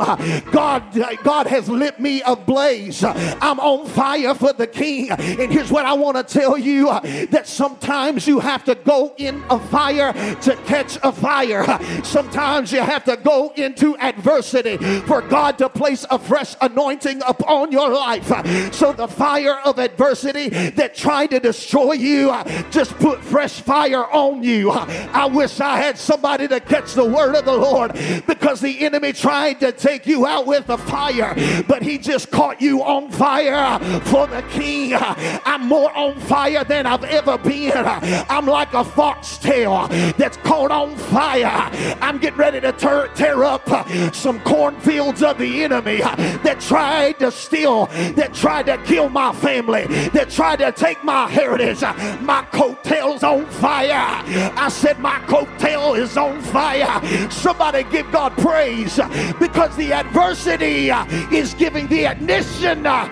God, 0.51 0.83
God 1.23 1.47
has 1.47 1.69
lit 1.69 1.99
me 1.99 2.21
ablaze. 2.25 3.03
I'm 3.03 3.59
on 3.59 3.87
fire 3.87 4.35
for 4.35 4.53
the 4.53 4.67
King. 4.67 5.11
And 5.11 5.51
here's 5.51 5.71
what 5.71 5.85
I 5.85 5.93
want 5.93 6.17
to 6.17 6.23
tell 6.23 6.57
you 6.57 6.85
that 7.27 7.47
sometimes 7.47 8.27
you 8.27 8.39
have 8.39 8.63
to 8.65 8.75
go 8.75 9.13
in 9.17 9.43
a 9.49 9.59
fire 9.59 10.13
to 10.13 10.55
catch 10.65 10.97
a 11.03 11.11
fire. 11.11 11.65
Sometimes 12.03 12.71
you 12.71 12.81
have 12.81 13.03
to 13.05 13.17
go 13.17 13.51
into 13.55 13.97
adversity 13.97 14.77
for 15.01 15.21
God 15.21 15.57
to 15.59 15.69
place 15.69 16.05
a 16.09 16.19
fresh 16.19 16.55
anointing 16.61 17.21
upon 17.27 17.71
your 17.71 17.89
life. 17.89 18.27
So 18.73 18.93
the 18.93 19.07
fire 19.07 19.59
of 19.65 19.79
adversity 19.79 20.49
that 20.49 20.95
tried 20.95 21.31
to 21.31 21.39
destroy 21.39 21.93
you 21.93 22.31
just 22.71 22.95
put 22.97 23.23
fresh 23.23 23.61
fire 23.61 24.05
on 24.05 24.43
you. 24.43 24.71
I 24.71 25.25
wish 25.25 25.59
I 25.59 25.77
had 25.77 25.97
somebody 25.97 26.47
to 26.47 26.59
catch 26.59 26.93
the 26.93 27.05
word 27.11 27.35
of 27.35 27.45
the 27.45 27.55
Lord 27.55 27.93
because 28.27 28.61
the 28.61 28.85
enemy 28.85 29.13
tried 29.13 29.59
to 29.59 29.71
take 29.71 30.07
you 30.07 30.25
out 30.25 30.45
with 30.45 30.67
the 30.67 30.77
fire, 30.77 31.35
but 31.67 31.81
he 31.81 31.97
just 31.97 32.31
caught 32.31 32.61
you 32.61 32.83
on 32.83 33.11
fire 33.11 33.79
for 34.01 34.27
the 34.27 34.41
king. 34.51 34.93
I'm 34.95 35.67
more 35.67 35.95
on 35.95 36.19
fire 36.21 36.63
than 36.63 36.85
I've 36.85 37.03
ever 37.03 37.37
been. 37.37 37.73
I'm 37.75 38.45
like 38.45 38.73
a 38.73 38.83
foxtail 38.83 39.87
that's 40.17 40.37
caught 40.37 40.71
on 40.71 40.95
fire. 40.95 41.69
I'm 42.01 42.17
getting 42.17 42.39
ready 42.39 42.61
to 42.61 42.71
tear, 42.71 43.07
tear 43.09 43.43
up 43.43 43.67
some 44.13 44.39
cornfields 44.41 45.23
of 45.23 45.37
the 45.37 45.63
enemy 45.63 45.97
that 45.97 46.59
tried 46.61 47.19
to 47.19 47.31
steal, 47.31 47.87
that 48.15 48.33
tried 48.33 48.67
to 48.67 48.77
kill 48.79 49.09
my 49.09 49.33
family, 49.33 49.85
that 50.09 50.29
tried 50.29 50.59
to 50.59 50.71
take 50.71 51.03
my 51.03 51.29
heritage. 51.29 51.81
My 51.81 52.45
coattail's 52.51 53.23
on 53.23 53.45
fire. 53.45 54.21
I 54.55 54.69
said, 54.69 54.99
My 54.99 55.19
coattail 55.21 55.97
is 55.97 56.17
on 56.17 56.41
fire. 56.41 57.00
Somebody 57.29 57.83
give 57.83 58.11
God 58.11 58.33
praise 58.37 58.99
because 59.39 59.75
the 59.75 59.93
adversity 59.93 60.91
uh, 60.91 61.05
is 61.31 61.53
giving 61.53 61.87
the 61.87 62.05
ignition. 62.05 62.85
Uh, 62.85 63.09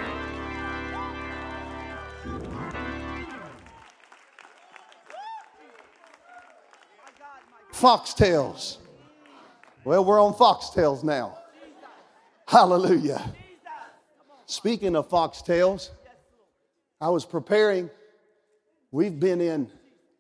foxtails. 7.80 8.78
Well, 9.86 10.04
we're 10.04 10.22
on 10.22 10.34
foxtails 10.34 11.04
now. 11.04 11.38
Hallelujah. 12.46 13.34
Speaking 14.46 14.96
of 14.96 15.08
foxtails, 15.08 15.90
I 17.00 17.10
was 17.10 17.26
preparing. 17.26 17.90
We've 18.92 19.20
been 19.20 19.40
in 19.40 19.72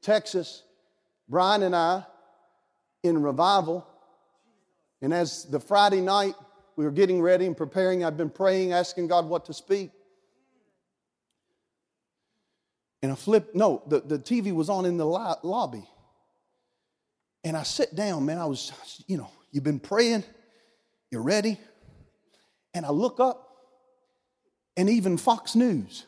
Texas, 0.02 0.64
Brian 1.28 1.64
and 1.64 1.76
I, 1.76 2.06
in 3.04 3.22
revival. 3.22 3.88
And 5.02 5.14
as 5.14 5.46
the 5.46 5.60
Friday 5.60 6.02
night 6.02 6.36
we 6.76 6.86
were 6.86 6.92
getting 6.92 7.22
ready 7.22 7.46
and 7.46 7.56
preparing, 7.56 8.04
I've 8.04 8.18
been 8.18 8.30
praying, 8.30 8.74
asking 8.74 9.08
God 9.08 9.26
what 9.28 9.46
to 9.46 9.54
speak. 9.54 9.92
And 13.02 13.12
I 13.12 13.16
flipped, 13.16 13.56
no, 13.56 13.82
the, 13.88 14.02
the 14.02 14.20
TV 14.20 14.54
was 14.54 14.70
on 14.70 14.86
in 14.86 14.98
the 14.98 15.06
lobby. 15.06 15.88
And 17.44 17.56
I 17.56 17.64
sit 17.64 17.96
down, 17.96 18.26
man. 18.26 18.38
I 18.38 18.46
was, 18.46 18.74
you 19.08 19.18
know, 19.18 19.30
you've 19.52 19.64
been 19.64 19.80
praying, 19.80 20.24
you're 21.10 21.22
ready. 21.22 21.58
And 22.74 22.86
I 22.86 22.90
look 22.90 23.20
up, 23.20 23.50
and 24.76 24.90
even 24.90 25.18
Fox 25.18 25.56
News. 25.56 26.06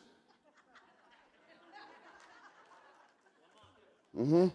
Mm-hmm. 4.16 4.48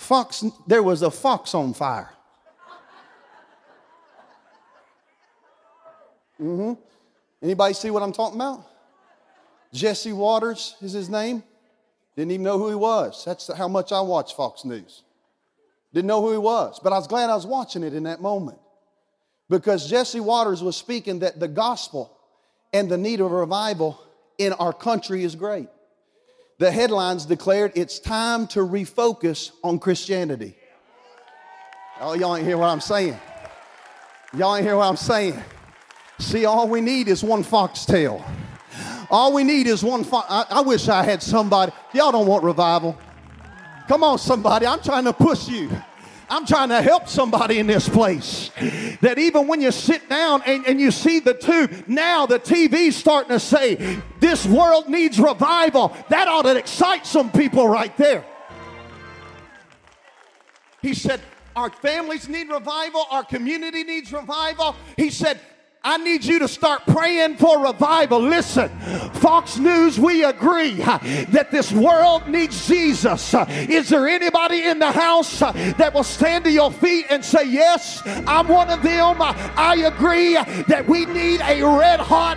Fox, 0.00 0.42
there 0.66 0.82
was 0.82 1.02
a 1.02 1.10
fox 1.10 1.54
on 1.54 1.74
fire. 1.74 2.10
Mm-hmm. 6.40 6.72
Anybody 7.42 7.74
see 7.74 7.90
what 7.90 8.02
I'm 8.02 8.12
talking 8.12 8.40
about? 8.40 8.66
Jesse 9.74 10.14
Watters 10.14 10.74
is 10.80 10.92
his 10.92 11.10
name. 11.10 11.42
Didn't 12.16 12.32
even 12.32 12.44
know 12.44 12.58
who 12.58 12.70
he 12.70 12.74
was. 12.74 13.26
That's 13.26 13.52
how 13.54 13.68
much 13.68 13.92
I 13.92 14.00
watch 14.00 14.34
Fox 14.34 14.64
News. 14.64 15.02
Didn't 15.92 16.08
know 16.08 16.22
who 16.22 16.32
he 16.32 16.38
was, 16.38 16.80
but 16.82 16.94
I 16.94 16.96
was 16.96 17.06
glad 17.06 17.28
I 17.28 17.34
was 17.34 17.46
watching 17.46 17.82
it 17.82 17.92
in 17.92 18.04
that 18.04 18.22
moment. 18.22 18.58
Because 19.50 19.88
Jesse 19.88 20.20
Watters 20.20 20.62
was 20.62 20.76
speaking 20.76 21.18
that 21.18 21.38
the 21.38 21.48
gospel 21.48 22.16
and 22.72 22.90
the 22.90 22.98
need 22.98 23.20
of 23.20 23.30
revival 23.30 24.02
in 24.38 24.54
our 24.54 24.72
country 24.72 25.24
is 25.24 25.34
great 25.34 25.68
the 26.60 26.70
headlines 26.70 27.24
declared 27.24 27.72
it's 27.74 27.98
time 27.98 28.46
to 28.46 28.60
refocus 28.60 29.50
on 29.64 29.78
Christianity. 29.78 30.54
Oh, 31.98 32.12
y'all 32.12 32.36
ain't 32.36 32.46
hear 32.46 32.58
what 32.58 32.68
I'm 32.68 32.82
saying. 32.82 33.18
Y'all 34.36 34.54
ain't 34.54 34.66
hear 34.66 34.76
what 34.76 34.84
I'm 34.84 34.98
saying. 34.98 35.42
See, 36.18 36.44
all 36.44 36.68
we 36.68 36.82
need 36.82 37.08
is 37.08 37.24
one 37.24 37.44
foxtail. 37.44 38.22
All 39.10 39.32
we 39.32 39.42
need 39.42 39.68
is 39.68 39.82
one. 39.82 40.04
I, 40.12 40.44
I 40.50 40.60
wish 40.60 40.86
I 40.88 41.02
had 41.02 41.22
somebody. 41.22 41.72
Y'all 41.94 42.12
don't 42.12 42.26
want 42.26 42.44
revival. 42.44 42.94
Come 43.88 44.04
on, 44.04 44.18
somebody. 44.18 44.66
I'm 44.66 44.82
trying 44.82 45.04
to 45.04 45.14
push 45.14 45.48
you. 45.48 45.70
I'm 46.30 46.46
trying 46.46 46.68
to 46.68 46.80
help 46.80 47.08
somebody 47.08 47.58
in 47.58 47.66
this 47.66 47.88
place. 47.88 48.50
That 49.00 49.18
even 49.18 49.48
when 49.48 49.60
you 49.60 49.72
sit 49.72 50.08
down 50.08 50.42
and, 50.46 50.64
and 50.64 50.80
you 50.80 50.92
see 50.92 51.18
the 51.18 51.34
two, 51.34 51.68
now 51.88 52.24
the 52.24 52.38
TV's 52.38 52.94
starting 52.94 53.30
to 53.30 53.40
say, 53.40 54.00
this 54.20 54.46
world 54.46 54.88
needs 54.88 55.18
revival. 55.18 55.94
That 56.08 56.28
ought 56.28 56.42
to 56.42 56.56
excite 56.56 57.04
some 57.04 57.32
people 57.32 57.66
right 57.66 57.94
there. 57.96 58.24
He 60.82 60.94
said, 60.94 61.20
Our 61.56 61.70
families 61.70 62.28
need 62.28 62.48
revival, 62.48 63.06
our 63.10 63.24
community 63.24 63.82
needs 63.82 64.12
revival. 64.12 64.76
He 64.96 65.10
said, 65.10 65.40
I 65.82 65.96
need 65.96 66.24
you 66.24 66.38
to 66.40 66.48
start 66.48 66.82
praying 66.86 67.36
for 67.36 67.64
revival. 67.64 68.20
Listen, 68.20 68.68
Fox 69.14 69.56
News, 69.56 69.98
we 69.98 70.24
agree 70.24 70.74
that 70.74 71.48
this 71.50 71.72
world 71.72 72.28
needs 72.28 72.68
Jesus. 72.68 73.34
Is 73.48 73.88
there 73.88 74.06
anybody 74.06 74.64
in 74.64 74.78
the 74.78 74.92
house 74.92 75.40
that 75.40 75.92
will 75.94 76.04
stand 76.04 76.44
to 76.44 76.50
your 76.50 76.70
feet 76.70 77.06
and 77.08 77.24
say, 77.24 77.44
Yes, 77.46 78.02
I'm 78.26 78.48
one 78.48 78.68
of 78.68 78.82
them? 78.82 79.16
I 79.20 79.82
agree 79.86 80.34
that 80.34 80.84
we 80.86 81.06
need 81.06 81.40
a 81.40 81.62
red 81.62 82.00
hot 82.00 82.36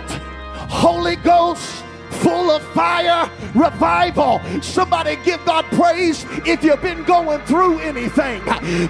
Holy 0.70 1.18
Ghost 1.18 1.83
full 2.24 2.50
of 2.50 2.64
fire, 2.74 3.30
revival. 3.54 4.42
Somebody 4.62 5.18
give 5.18 5.44
God 5.46 5.66
praise 5.66 6.26
if 6.46 6.64
you've 6.64 6.82
been 6.82 7.04
going 7.04 7.42
through 7.42 7.80
anything. 7.80 8.42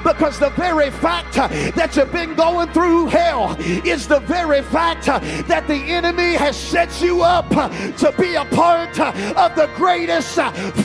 Because 0.04 0.39
the 0.39 0.52
very 0.56 0.91
fact 0.91 1.34
that 1.34 1.96
you've 1.96 2.12
been 2.12 2.36
going 2.36 2.69
through 2.69 3.08
hell 3.08 3.56
is 3.60 4.08
the 4.08 4.19
very 4.22 4.62
fact 4.62 5.06
that 5.06 5.67
the 5.67 5.76
enemy 5.76 6.34
has 6.34 6.56
set 6.56 7.02
you 7.02 7.22
up 7.22 7.50
to 7.50 8.13
be 8.19 8.36
a 8.36 8.46
part 8.46 9.00
of 9.00 9.56
the 9.56 9.69
greatest 9.76 10.36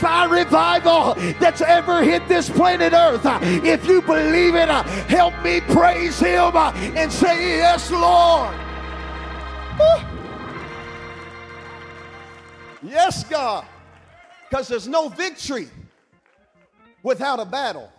fire 0.00 0.28
revival 0.28 1.14
that's 1.38 1.60
ever 1.60 2.02
hit 2.02 2.26
this 2.28 2.48
planet 2.48 2.92
Earth. 2.92 3.22
If 3.64 3.86
you 3.86 4.00
believe 4.02 4.54
it, 4.54 4.68
help 4.68 5.34
me 5.42 5.60
praise 5.60 6.18
Him 6.18 6.56
and 6.56 7.12
say, 7.12 7.58
Yes, 7.58 7.90
Lord. 7.90 8.54
Yes, 12.82 13.24
God. 13.24 13.64
Because 14.48 14.68
there's 14.68 14.88
no 14.88 15.08
victory 15.08 15.68
without 17.02 17.40
a 17.40 17.44
battle, 17.44 17.90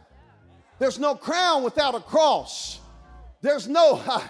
there's 0.78 1.00
no 1.00 1.16
crown 1.16 1.64
without 1.64 1.96
a 1.96 2.00
cross. 2.00 2.80
There's 3.42 3.70
no, 3.70 4.02
uh, 4.08 4.22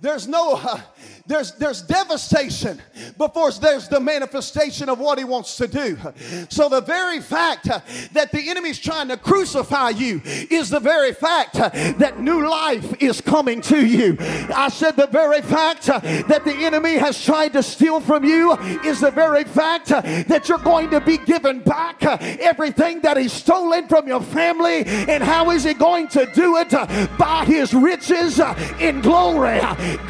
there's 0.00 0.26
no, 0.26 0.54
uh, 0.54 0.80
there's, 1.26 1.52
there's 1.52 1.82
devastation 1.82 2.80
before 3.16 3.52
there's 3.52 3.88
the 3.88 4.00
manifestation 4.00 4.88
of 4.88 4.98
what 4.98 5.18
he 5.18 5.24
wants 5.24 5.56
to 5.56 5.68
do. 5.68 5.98
So 6.48 6.68
the 6.68 6.80
very 6.80 7.20
fact 7.20 7.68
uh, 7.68 7.80
that 8.12 8.32
the 8.32 8.48
enemy's 8.48 8.78
trying 8.78 9.08
to 9.08 9.16
crucify 9.16 9.90
you 9.90 10.22
is 10.24 10.70
the 10.70 10.80
very 10.80 11.12
fact 11.12 11.56
uh, 11.56 11.68
that 11.98 12.20
new 12.20 12.48
life 12.48 13.00
is 13.00 13.20
coming 13.20 13.60
to 13.62 13.84
you. 13.84 14.16
I 14.20 14.70
said 14.70 14.96
the 14.96 15.06
very 15.06 15.42
fact 15.42 15.88
uh, 15.88 15.98
that 16.00 16.44
the 16.44 16.54
enemy 16.54 16.94
has 16.94 17.22
tried 17.22 17.52
to 17.52 17.62
steal 17.62 18.00
from 18.00 18.24
you 18.24 18.54
is 18.84 19.00
the 19.00 19.10
very 19.10 19.44
fact 19.44 19.92
uh, 19.92 20.00
that 20.28 20.48
you're 20.48 20.58
going 20.58 20.90
to 20.90 21.00
be 21.00 21.18
given 21.18 21.60
back 21.60 22.02
everything 22.02 23.02
that 23.02 23.16
he's 23.16 23.32
stolen 23.32 23.86
from 23.86 24.08
your 24.08 24.22
family. 24.22 24.84
And 24.84 25.22
how 25.22 25.50
is 25.50 25.64
he 25.64 25.74
going 25.74 26.08
to 26.08 26.26
do 26.34 26.56
it? 26.56 26.70
By 27.18 27.44
his 27.44 27.74
riches 27.74 28.40
in 28.80 29.00
glory. 29.00 29.60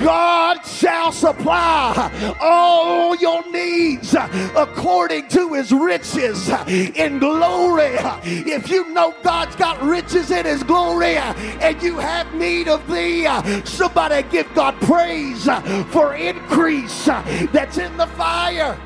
God 0.00 0.64
shall 0.64 1.12
supply 1.12 2.36
all 2.40 3.14
your 3.16 3.48
needs 3.50 4.14
according 4.56 5.28
to 5.28 5.54
his 5.54 5.72
riches 5.72 6.48
in 6.68 7.18
glory. 7.18 7.96
If 8.24 8.70
you 8.70 8.88
know 8.90 9.14
God's 9.22 9.56
got 9.56 9.82
riches 9.82 10.30
in 10.30 10.46
his 10.46 10.62
glory 10.62 11.16
and 11.16 11.82
you 11.82 11.98
have 11.98 12.32
need 12.34 12.68
of 12.68 12.86
thee, 12.90 13.26
somebody 13.64 14.22
give 14.28 14.52
God 14.54 14.74
praise 14.82 15.48
for 15.90 16.14
increase 16.14 17.06
that's 17.52 17.78
in 17.78 17.96
the 17.96 18.06
fire. 18.08 18.78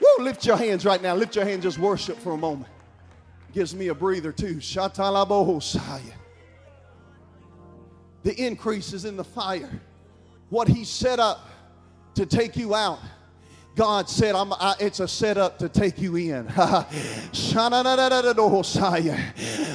Woo, 0.00 0.24
lift 0.24 0.44
your 0.44 0.56
hands 0.56 0.84
right 0.84 1.00
now. 1.00 1.14
Lift 1.14 1.36
your 1.36 1.44
hands, 1.44 1.62
just 1.62 1.78
worship 1.78 2.18
for 2.18 2.32
a 2.32 2.36
moment 2.36 2.70
gives 3.52 3.74
me 3.74 3.88
a 3.88 3.94
breather 3.94 4.32
too. 4.32 4.56
Shatalabohosaya. 4.56 6.12
The 8.22 8.34
increase 8.44 8.92
is 8.92 9.04
in 9.04 9.16
the 9.16 9.24
fire. 9.24 9.80
What 10.50 10.68
he 10.68 10.84
set 10.84 11.18
up 11.20 11.48
to 12.14 12.26
take 12.26 12.56
you 12.56 12.74
out 12.74 12.98
God 13.76 14.08
said, 14.08 14.34
I, 14.34 14.74
it's 14.80 15.00
a 15.00 15.08
setup 15.08 15.58
to 15.58 15.68
take 15.68 16.00
you 16.00 16.16
in. 16.16 16.46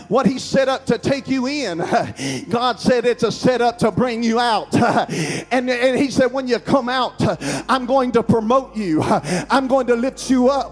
what 0.08 0.26
He 0.26 0.40
set 0.40 0.68
up 0.68 0.88
to 0.88 0.98
take 0.98 1.28
you 1.28 1.46
in, 1.46 1.78
God 2.50 2.80
said 2.80 3.06
it's 3.06 3.22
a 3.22 3.32
setup 3.32 3.78
to 3.78 3.92
bring 3.92 4.24
you 4.24 4.40
out. 4.40 4.74
and, 5.52 5.70
and 5.70 6.00
He 6.00 6.10
said, 6.10 6.34
when 6.34 6.48
you 6.48 6.58
come 6.58 6.90
out, 6.90 7.14
I'm 7.70 7.86
going 7.86 8.12
to 8.14 8.24
promote 8.24 8.76
you. 8.76 9.04
I'm 9.04 9.68
going 9.68 9.86
to 9.86 9.96
lift 9.96 10.32
you 10.32 10.50
up. 10.50 10.72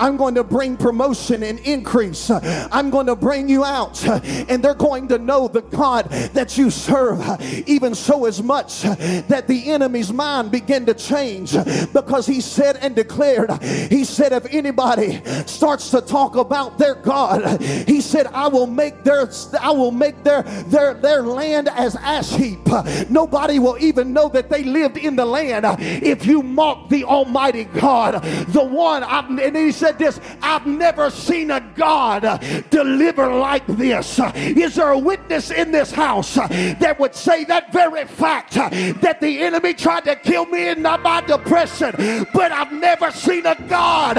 I'm 0.00 0.16
going 0.16 0.34
to 0.36 0.44
bring 0.44 0.78
promotion 0.78 1.42
and 1.42 1.58
increase. 1.60 2.30
I'm 2.30 2.88
going 2.88 3.06
to 3.06 3.16
bring 3.16 3.50
you 3.50 3.64
out. 3.64 4.02
And 4.48 4.64
they're 4.64 4.74
going 4.74 5.08
to 5.08 5.18
know 5.18 5.46
the 5.46 5.60
God 5.60 6.08
that 6.32 6.56
you 6.56 6.70
serve, 6.70 7.20
even 7.68 7.94
so 7.94 8.24
as 8.24 8.42
much 8.42 8.80
that 8.82 9.46
the 9.46 9.70
enemy's 9.70 10.10
mind 10.10 10.50
begin 10.50 10.86
to 10.86 10.94
change 10.94 11.52
because 11.92 12.26
He 12.26 12.40
said, 12.40 12.61
said 12.62 12.76
and 12.76 12.94
declared, 12.94 13.50
He 13.62 14.04
said, 14.04 14.32
if 14.32 14.46
anybody 14.52 15.20
starts 15.46 15.90
to 15.90 16.00
talk 16.00 16.36
about 16.36 16.78
their 16.78 16.94
God, 16.94 17.60
He 17.60 18.00
said, 18.00 18.26
I 18.28 18.46
will 18.48 18.66
make 18.66 19.02
their 19.02 19.28
I 19.60 19.70
will 19.70 19.90
make 19.90 20.22
their 20.22 20.42
their 20.42 20.94
their 20.94 21.22
land 21.22 21.68
as 21.68 21.96
ash 21.96 22.30
heap. 22.30 22.66
Nobody 23.10 23.58
will 23.58 23.78
even 23.78 24.12
know 24.12 24.28
that 24.28 24.48
they 24.48 24.62
lived 24.62 24.96
in 24.96 25.16
the 25.16 25.24
land 25.24 25.64
if 25.80 26.24
you 26.26 26.42
mock 26.42 26.88
the 26.88 27.04
Almighty 27.04 27.64
God, 27.64 28.22
the 28.48 28.64
one. 28.64 29.02
I've, 29.02 29.28
and 29.28 29.56
he 29.56 29.72
said 29.72 29.98
this: 29.98 30.20
I've 30.40 30.66
never 30.66 31.10
seen 31.10 31.50
a 31.50 31.60
God 31.74 32.22
deliver 32.70 33.34
like 33.34 33.66
this. 33.66 34.20
Is 34.34 34.76
there 34.76 34.90
a 34.90 34.98
witness 34.98 35.50
in 35.50 35.72
this 35.72 35.90
house 35.90 36.34
that 36.34 36.96
would 36.98 37.14
say 37.14 37.44
that 37.44 37.72
very 37.72 38.04
fact 38.06 38.54
that 38.54 39.18
the 39.20 39.40
enemy 39.40 39.74
tried 39.74 40.04
to 40.04 40.16
kill 40.16 40.46
me 40.46 40.68
in 40.68 40.82
my 40.82 41.22
depression, 41.26 41.94
but 42.32 42.51
I've 42.52 42.72
never 42.72 43.10
seen 43.10 43.46
a 43.46 43.56
God 43.68 44.14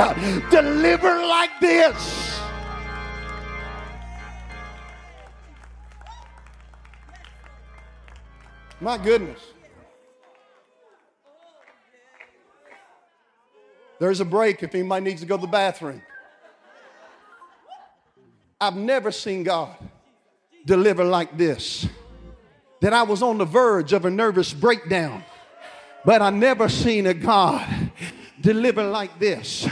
deliver 0.50 1.26
like 1.26 1.52
this. 1.60 2.40
My 8.82 8.98
goodness. 8.98 9.40
There's 14.00 14.20
a 14.20 14.26
break 14.26 14.62
if 14.64 14.76
anybody 14.76 15.06
needs 15.06 15.22
to 15.22 15.28
go 15.28 15.38
to 15.38 15.42
the 15.42 15.48
bathroom. 15.48 16.02
I've 18.60 18.76
never 18.76 19.12
seen 19.12 19.44
God 19.44 19.76
deliver 20.66 21.06
like 21.06 21.38
this. 21.38 21.88
That 22.82 22.92
I 22.92 23.04
was 23.04 23.24
on 23.24 23.38
the 23.38 23.46
verge 23.46 23.94
of 23.94 24.04
a 24.04 24.10
nervous 24.10 24.52
breakdown, 24.52 25.24
but 26.04 26.22
I 26.22 26.30
never 26.30 26.68
seen 26.68 27.08
a 27.08 27.14
God 27.14 27.92
deliver 28.44 28.84
like 28.84 29.18
this 29.18 29.66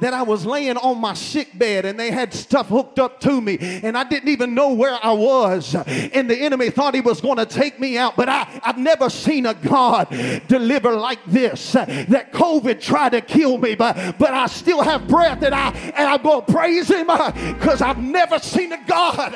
that 0.00 0.14
I 0.14 0.22
was 0.22 0.44
laying 0.44 0.76
on 0.76 0.98
my 0.98 1.14
sick 1.14 1.56
bed 1.58 1.84
and 1.84 1.98
they 1.98 2.10
had 2.10 2.32
stuff 2.32 2.68
hooked 2.68 2.98
up 2.98 3.20
to 3.20 3.40
me 3.40 3.58
and 3.60 3.96
I 3.96 4.04
didn't 4.04 4.28
even 4.28 4.54
know 4.54 4.72
where 4.72 4.98
I 5.02 5.12
was. 5.12 5.74
And 5.74 6.28
the 6.28 6.36
enemy 6.36 6.70
thought 6.70 6.94
he 6.94 7.00
was 7.00 7.20
going 7.20 7.38
to 7.38 7.46
take 7.46 7.78
me 7.78 7.96
out. 7.98 8.16
But 8.16 8.28
I, 8.28 8.60
I've 8.62 8.78
never 8.78 9.08
seen 9.10 9.46
a 9.46 9.54
God 9.54 10.08
deliver 10.48 10.92
like 10.92 11.24
this. 11.26 11.72
That 11.72 12.32
COVID 12.32 12.80
tried 12.80 13.10
to 13.10 13.20
kill 13.20 13.58
me, 13.58 13.74
but, 13.74 14.18
but 14.18 14.32
I 14.32 14.46
still 14.46 14.82
have 14.82 15.06
breath 15.08 15.42
and, 15.42 15.54
I, 15.54 15.70
and 15.70 16.08
I'm 16.08 16.22
going 16.22 16.44
to 16.44 16.52
praise 16.52 16.88
him 16.88 17.10
uh, 17.10 17.30
because 17.54 17.82
I've 17.82 17.98
never 17.98 18.38
seen 18.38 18.72
a 18.72 18.84
God 18.86 19.32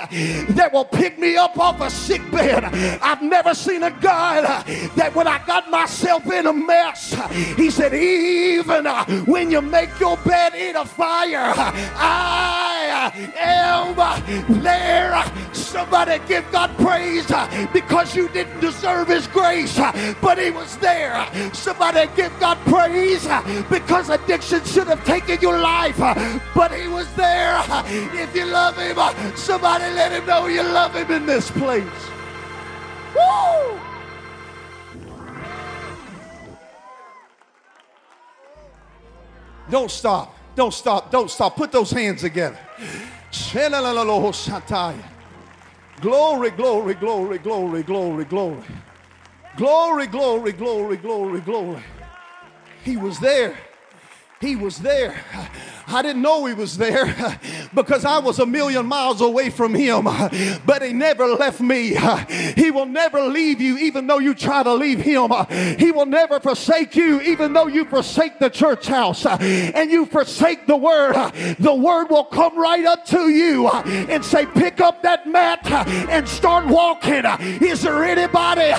that 0.51 0.71
will 0.73 0.85
pick 0.85 1.19
me 1.19 1.37
up 1.37 1.59
off 1.59 1.81
a 1.81 1.91
sick 1.91 2.29
bed. 2.31 2.65
I've 2.65 3.23
never 3.23 3.55
seen 3.55 3.83
a 3.83 3.91
God 3.91 4.45
that 4.97 5.15
when 5.15 5.27
I 5.27 5.45
got 5.47 5.71
myself 5.71 6.27
in 6.27 6.47
a 6.47 6.53
mess, 6.53 7.15
he 7.57 7.71
said, 7.71 7.95
even 7.95 8.87
uh, 8.87 9.05
when 9.25 9.51
you 9.51 9.61
make 9.61 9.99
your 10.01 10.17
bed 10.19 10.48
in 10.55 10.77
a 10.77 10.85
fire. 10.85 11.53
I 11.97 13.13
am 13.37 14.63
there. 14.63 15.25
Somebody 15.53 16.19
give 16.27 16.51
God 16.51 16.71
praise 16.79 17.31
uh, 17.31 17.69
because 17.73 18.15
you 18.15 18.29
didn't 18.29 18.61
deserve 18.61 19.09
His 19.09 19.27
grace, 19.27 19.79
uh, 19.79 20.15
but 20.21 20.39
He 20.39 20.51
was 20.51 20.77
there. 20.79 21.27
Somebody 21.53 22.09
give 22.17 22.33
God 22.41 22.59
praise 22.67 23.27
uh, 23.27 23.43
because 23.71 24.09
addiction 24.09 24.65
should 24.65 24.87
have 24.87 25.05
taken 25.05 25.41
your 25.41 25.59
life, 25.59 25.99
but 26.55 26.73
He 26.73 26.89
was 26.89 27.13
there. 27.15 27.61
If 28.15 28.35
you 28.35 28.47
love 28.47 28.77
Him, 28.77 28.97
somebody 29.37 29.85
let 29.95 30.13
Him 30.13 30.27
know 30.27 30.47
you 30.47 30.63
love 30.63 30.95
Him 30.95 31.11
in 31.11 31.27
this 31.27 31.51
place. 31.51 31.85
Woo! 33.15 33.79
Don't 39.71 39.91
stop. 39.91 40.38
Don't 40.59 40.75
stop. 40.75 41.13
Don't 41.13 41.31
stop. 41.31 41.55
Put 41.55 41.71
those 41.71 41.93
hands 41.93 42.23
together. 42.23 42.59
Glory, 46.01 46.51
glory, 46.51 46.95
glory, 46.95 47.39
glory, 47.39 47.85
glory, 47.85 48.25
glory. 48.25 48.65
Glory, 49.57 50.09
glory, 50.09 50.51
glory, 50.51 50.97
glory, 50.97 51.41
glory. 51.43 51.83
He 52.83 52.97
was 52.97 53.21
there. 53.21 53.57
He 54.41 54.57
was 54.57 54.79
there. 54.79 55.15
I 55.91 56.03
didn't 56.03 56.23
know 56.23 56.45
he 56.45 56.55
was 56.55 56.77
there 56.77 57.39
because 57.75 58.05
I 58.05 58.19
was 58.19 58.39
a 58.39 58.47
million 58.47 58.87
miles 58.87 59.21
away 59.21 59.51
from 59.51 59.75
him, 59.75 60.05
but 60.67 60.83
he 60.83 60.93
never 60.93 61.27
left 61.27 61.61
me. 61.61 61.97
He 62.57 62.71
will 62.71 62.87
never 62.87 63.23
leave 63.23 63.61
you 63.61 63.79
even 63.79 64.07
though 64.07 64.19
you 64.19 64.35
try 64.35 64.63
to 64.63 64.75
leave 64.75 65.01
him. 65.01 65.31
He 65.79 65.91
will 65.93 66.07
never 66.07 66.41
forsake 66.41 66.97
you 66.97 67.21
even 67.23 67.53
though 67.53 67.67
you 67.67 67.85
forsake 67.85 68.39
the 68.39 68.51
church 68.51 68.87
house 68.87 69.25
and 69.25 69.91
you 69.91 70.07
forsake 70.07 70.67
the 70.67 70.77
word. 70.77 71.15
The 71.59 71.75
word 71.75 72.11
will 72.11 72.25
come 72.25 72.59
right 72.59 72.85
up 72.85 73.05
to 73.07 73.29
you 73.31 73.69
and 73.69 74.25
say, 74.25 74.47
Pick 74.47 74.81
up 74.81 75.03
that 75.03 75.27
mat 75.27 75.67
and 76.11 76.29
start 76.29 76.67
walking. 76.67 77.25
Is 77.63 77.83
there 77.83 78.05
anybody 78.05 78.71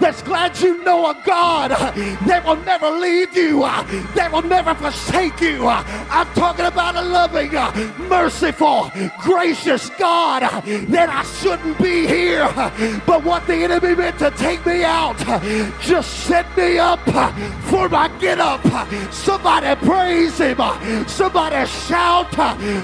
that's 0.00 0.22
glad 0.22 0.58
you 0.60 0.82
know 0.84 1.10
a 1.10 1.22
God 1.24 1.70
that 1.70 2.44
will 2.44 2.56
never 2.56 2.90
leave 2.90 3.36
you, 3.36 3.60
that 3.60 4.30
will 4.32 4.42
never 4.42 4.74
forsake 4.74 5.40
you? 5.40 5.66
I'm 5.68 6.26
talking 6.34 6.57
talking 6.58 6.72
about 6.72 6.96
a 6.96 7.02
loving, 7.02 7.56
uh, 7.56 7.72
merciful, 8.08 8.90
gracious 9.20 9.90
God 9.90 10.42
that 10.42 11.08
I 11.08 11.22
shouldn't 11.40 11.78
be 11.78 12.06
here. 12.06 12.48
But 13.06 13.24
what 13.24 13.46
the 13.46 13.54
enemy 13.54 13.94
meant 13.94 14.18
to 14.18 14.30
take 14.32 14.64
me 14.66 14.84
out 14.84 15.18
just 15.80 16.26
set 16.26 16.44
me 16.56 16.78
up 16.78 17.00
for 17.70 17.88
my 17.88 18.08
get 18.18 18.40
up. 18.40 18.62
Somebody 19.12 19.74
praise 19.86 20.38
him. 20.38 20.58
Somebody 21.06 21.66
shout. 21.66 22.32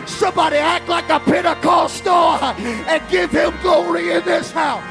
Somebody 0.09 0.57
act 0.57 0.89
like 0.89 1.09
a 1.11 1.21
Pentecostal 1.21 2.43
and 2.43 3.11
give 3.11 3.31
him 3.31 3.53
glory 3.63 4.13
in 4.13 4.25
this 4.25 4.51
house. 4.53 4.85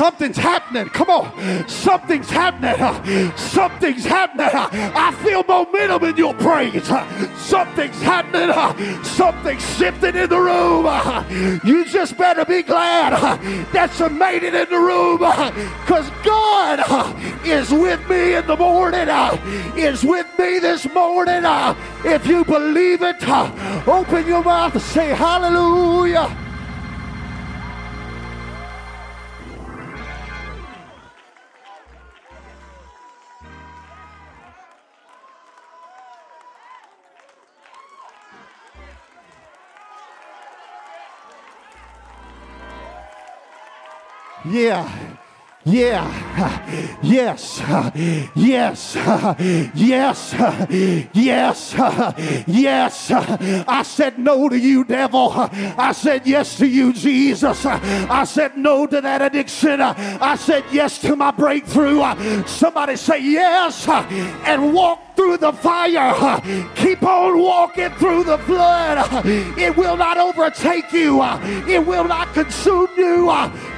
Something's 0.00 0.38
happening. 0.38 0.88
Come 0.88 1.10
on. 1.10 1.68
Something's 1.68 2.30
happening. 2.30 2.80
Uh, 2.80 3.36
something's 3.36 4.06
happening. 4.06 4.46
Uh, 4.46 4.70
I 4.94 5.12
feel 5.22 5.44
momentum 5.44 6.04
in 6.04 6.16
your 6.16 6.32
praise. 6.32 6.90
Uh, 6.90 7.36
something's 7.36 8.00
happening. 8.00 9.04
Something's 9.04 9.62
shifting 9.76 10.16
in 10.16 10.30
the 10.30 10.38
room. 10.38 10.86
You 11.66 11.84
just 11.84 12.16
better 12.16 12.46
be 12.46 12.62
glad 12.62 13.12
that 13.74 13.98
you 13.98 14.08
made 14.08 14.42
it 14.42 14.54
in 14.54 14.70
the 14.70 14.78
room 14.78 15.18
because 15.18 16.10
God 16.24 16.80
is 17.44 17.70
with 17.70 18.00
me 18.08 18.36
in 18.36 18.46
the 18.46 18.56
morning, 18.56 19.06
is 19.76 20.02
with 20.02 20.26
me 20.38 20.60
this 20.60 20.90
morning. 20.94 21.42
If 22.06 22.26
you 22.26 22.42
believe 22.46 23.02
it, 23.02 23.22
open 23.86 24.26
your 24.26 24.42
mouth 24.42 24.72
and 24.72 24.82
say 24.82 25.08
hallelujah. 25.08 26.34
Yeah. 44.50 45.16
Yeah, 45.62 46.08
yes, 47.02 47.60
yes, 48.34 48.96
yes, 49.74 50.34
yes, 51.12 51.74
yes. 52.46 53.10
I 53.10 53.82
said 53.82 54.18
no 54.18 54.48
to 54.48 54.58
you, 54.58 54.84
devil. 54.84 55.30
I 55.34 55.92
said 55.92 56.26
yes 56.26 56.56
to 56.56 56.66
you, 56.66 56.94
Jesus. 56.94 57.66
I 57.66 58.24
said 58.24 58.56
no 58.56 58.86
to 58.86 59.02
that 59.02 59.20
addiction. 59.20 59.82
I 59.82 60.34
said 60.36 60.64
yes 60.72 60.98
to 61.02 61.14
my 61.14 61.30
breakthrough. 61.30 62.00
Somebody 62.46 62.96
say 62.96 63.18
yes 63.22 63.86
and 63.86 64.72
walk 64.72 65.09
through 65.20 65.36
the 65.36 65.52
fire. 65.52 66.40
Keep 66.76 67.02
on 67.02 67.38
walking 67.38 67.90
through 67.90 68.24
the 68.24 68.38
flood. 68.38 69.26
It 69.58 69.76
will 69.76 69.98
not 69.98 70.16
overtake 70.16 70.90
you, 70.92 71.22
it 71.68 71.86
will 71.86 72.04
not 72.04 72.32
consume 72.32 72.88
you 72.96 73.30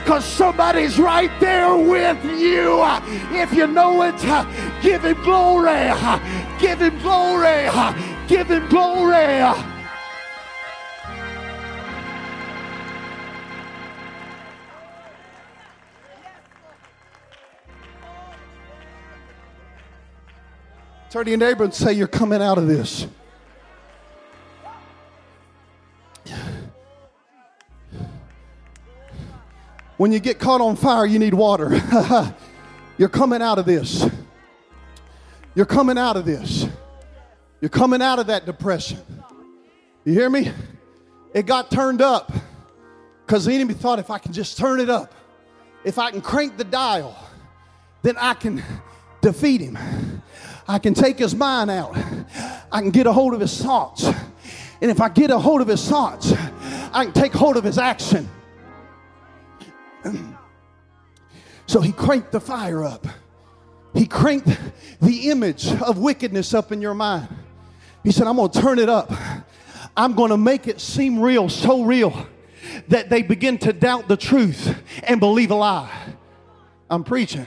because 0.04 0.24
somebody's 0.24 1.00
right 1.00 1.32
there 1.40 1.76
with 1.76 2.24
you. 2.24 2.84
If 3.32 3.52
you 3.52 3.66
know 3.66 4.02
it, 4.02 4.20
give 4.82 5.02
him 5.02 5.20
glory. 5.24 5.92
Give 6.60 6.80
him 6.80 6.96
glory. 7.00 7.68
Give 8.28 8.48
him 8.48 8.68
glory. 8.68 9.71
Turn 21.12 21.26
to 21.26 21.30
your 21.30 21.38
neighbor 21.38 21.62
and 21.64 21.74
say, 21.74 21.92
You're 21.92 22.06
coming 22.06 22.40
out 22.40 22.56
of 22.56 22.66
this. 22.66 23.06
When 29.98 30.10
you 30.10 30.20
get 30.20 30.38
caught 30.38 30.62
on 30.62 30.74
fire, 30.74 31.04
you 31.04 31.18
need 31.18 31.34
water. 31.34 31.70
You're 32.98 33.10
coming 33.10 33.42
out 33.42 33.58
of 33.58 33.66
this. 33.66 34.08
You're 35.54 35.66
coming 35.66 35.98
out 35.98 36.16
of 36.16 36.24
this. 36.24 36.66
You're 37.60 37.68
coming 37.68 38.00
out 38.00 38.18
of 38.18 38.28
that 38.28 38.46
depression. 38.46 39.00
You 40.06 40.14
hear 40.14 40.30
me? 40.30 40.50
It 41.34 41.44
got 41.44 41.70
turned 41.70 42.00
up 42.00 42.32
because 43.26 43.44
the 43.44 43.52
enemy 43.52 43.74
thought 43.74 43.98
if 43.98 44.08
I 44.08 44.16
can 44.16 44.32
just 44.32 44.56
turn 44.56 44.80
it 44.80 44.88
up, 44.88 45.12
if 45.84 45.98
I 45.98 46.10
can 46.10 46.22
crank 46.22 46.56
the 46.56 46.64
dial, 46.64 47.14
then 48.00 48.16
I 48.16 48.32
can 48.32 48.64
defeat 49.20 49.60
him. 49.60 49.76
I 50.68 50.78
can 50.78 50.94
take 50.94 51.18
his 51.18 51.34
mind 51.34 51.70
out. 51.70 51.96
I 52.70 52.80
can 52.80 52.90
get 52.90 53.06
a 53.06 53.12
hold 53.12 53.34
of 53.34 53.40
his 53.40 53.60
thoughts. 53.60 54.04
And 54.04 54.90
if 54.90 55.00
I 55.00 55.08
get 55.08 55.30
a 55.30 55.38
hold 55.38 55.60
of 55.60 55.68
his 55.68 55.86
thoughts, 55.88 56.32
I 56.92 57.04
can 57.04 57.12
take 57.12 57.32
hold 57.32 57.56
of 57.56 57.64
his 57.64 57.78
action. 57.78 58.28
So 61.64 61.80
he 61.80 61.92
cranked 61.92 62.32
the 62.32 62.40
fire 62.40 62.84
up. 62.84 63.06
He 63.94 64.04
cranked 64.04 64.48
the 65.00 65.30
image 65.30 65.72
of 65.72 65.96
wickedness 65.96 66.52
up 66.52 66.70
in 66.70 66.82
your 66.82 66.92
mind. 66.92 67.28
He 68.02 68.12
said, 68.12 68.26
I'm 68.26 68.36
going 68.36 68.50
to 68.50 68.60
turn 68.60 68.78
it 68.78 68.90
up. 68.90 69.10
I'm 69.96 70.12
going 70.12 70.30
to 70.30 70.36
make 70.36 70.66
it 70.66 70.82
seem 70.82 71.18
real, 71.18 71.48
so 71.48 71.82
real 71.82 72.26
that 72.88 73.08
they 73.08 73.22
begin 73.22 73.56
to 73.58 73.72
doubt 73.72 74.06
the 74.06 74.18
truth 74.18 74.76
and 75.04 75.18
believe 75.18 75.50
a 75.50 75.54
lie. 75.54 75.90
I'm 76.90 77.04
preaching 77.04 77.46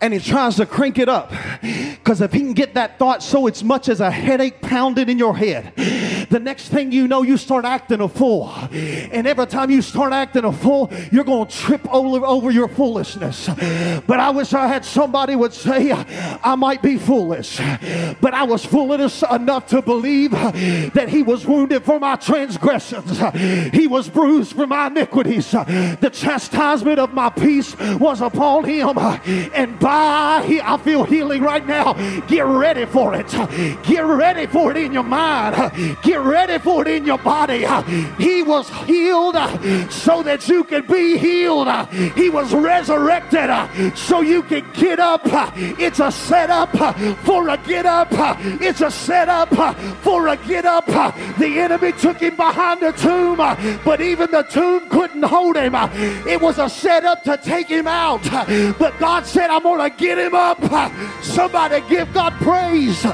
and 0.00 0.12
he 0.12 0.20
tries 0.20 0.56
to 0.56 0.66
crank 0.66 0.98
it 0.98 1.08
up. 1.08 1.32
Because 1.62 2.20
if 2.20 2.32
he 2.32 2.40
can 2.40 2.52
get 2.52 2.74
that 2.74 2.98
thought 2.98 3.22
so 3.22 3.46
it's 3.46 3.62
much 3.62 3.88
as 3.88 4.00
a 4.00 4.10
headache 4.10 4.60
pounded 4.60 5.08
in 5.08 5.18
your 5.18 5.36
head, 5.36 5.72
the 6.30 6.38
next 6.38 6.68
thing 6.68 6.92
you 6.92 7.08
know, 7.08 7.22
you 7.22 7.36
start 7.36 7.64
acting 7.64 8.00
a 8.00 8.08
fool. 8.08 8.48
And 8.72 9.26
every 9.26 9.46
time 9.46 9.70
you 9.70 9.82
start 9.82 10.12
acting 10.12 10.44
a 10.44 10.52
fool, 10.52 10.92
you're 11.10 11.24
going 11.24 11.46
to 11.46 11.56
trip 11.56 11.86
over, 11.92 12.24
over 12.24 12.50
your 12.50 12.68
foolishness. 12.68 13.48
But 14.06 14.20
I 14.20 14.30
wish 14.30 14.52
I 14.52 14.66
had 14.66 14.84
somebody 14.84 15.36
would 15.36 15.52
say, 15.52 15.92
I 15.92 16.54
might 16.54 16.82
be 16.82 16.98
foolish, 16.98 17.58
but 18.20 18.34
I 18.34 18.42
was 18.44 18.64
foolish 18.64 19.22
enough 19.30 19.66
to 19.68 19.82
believe 19.82 20.30
that 20.30 21.08
he 21.08 21.22
was 21.22 21.46
wounded 21.46 21.84
for 21.84 21.98
my 21.98 22.16
transgressions. 22.16 23.20
He 23.72 23.86
was 23.86 24.08
bruised 24.08 24.54
for 24.54 24.66
my 24.66 24.88
iniquities. 24.88 25.50
The 25.50 26.10
chastisement 26.12 26.98
of 26.98 27.12
my 27.12 27.30
peace 27.30 27.76
was 27.98 28.20
upon 28.20 28.64
him. 28.64 28.98
And 29.54 29.78
by 29.78 30.44
he, 30.46 30.60
I 30.60 30.76
feel 30.78 31.04
healing 31.04 31.42
right 31.42 31.66
now. 31.66 31.94
Get 32.26 32.44
ready 32.44 32.84
for 32.86 33.14
it. 33.14 33.28
Get 33.84 34.04
ready 34.04 34.46
for 34.46 34.70
it 34.70 34.76
in 34.76 34.92
your 34.92 35.02
mind. 35.02 35.56
Get 36.02 36.15
ready 36.22 36.58
for 36.58 36.82
it 36.82 36.88
in 36.88 37.06
your 37.06 37.18
body. 37.18 37.66
He 38.18 38.42
was 38.42 38.68
healed 38.84 39.36
so 39.90 40.22
that 40.22 40.48
you 40.48 40.64
could 40.64 40.86
be 40.86 41.18
healed. 41.18 41.68
He 42.14 42.30
was 42.30 42.52
resurrected 42.54 43.50
so 43.96 44.20
you 44.20 44.42
can 44.42 44.64
get 44.72 44.98
up. 44.98 45.22
It's 45.24 46.00
a 46.00 46.10
setup 46.10 46.70
for 47.24 47.48
a 47.48 47.56
get 47.58 47.86
up. 47.86 48.08
It's 48.60 48.80
a 48.80 48.90
setup 48.90 49.54
for 50.02 50.28
a 50.28 50.36
get 50.36 50.64
up. 50.64 50.86
The 50.86 51.58
enemy 51.58 51.92
took 51.92 52.18
him 52.18 52.36
behind 52.36 52.80
the 52.80 52.92
tomb, 52.92 53.36
but 53.84 54.00
even 54.00 54.30
the 54.30 54.42
tomb 54.42 54.88
couldn't 54.88 55.22
hold 55.22 55.56
him. 55.56 55.74
It 56.26 56.40
was 56.40 56.58
a 56.58 56.68
setup 56.68 57.22
to 57.24 57.36
take 57.36 57.68
him 57.68 57.86
out. 57.86 58.22
But 58.78 58.98
God 58.98 59.26
said, 59.26 59.50
I'm 59.50 59.62
going 59.62 59.90
to 59.90 59.96
get 59.96 60.18
him 60.18 60.34
up. 60.34 60.58
Somebody 61.22 61.80
give 61.88 62.12
God 62.12 62.32
praise. 62.34 63.04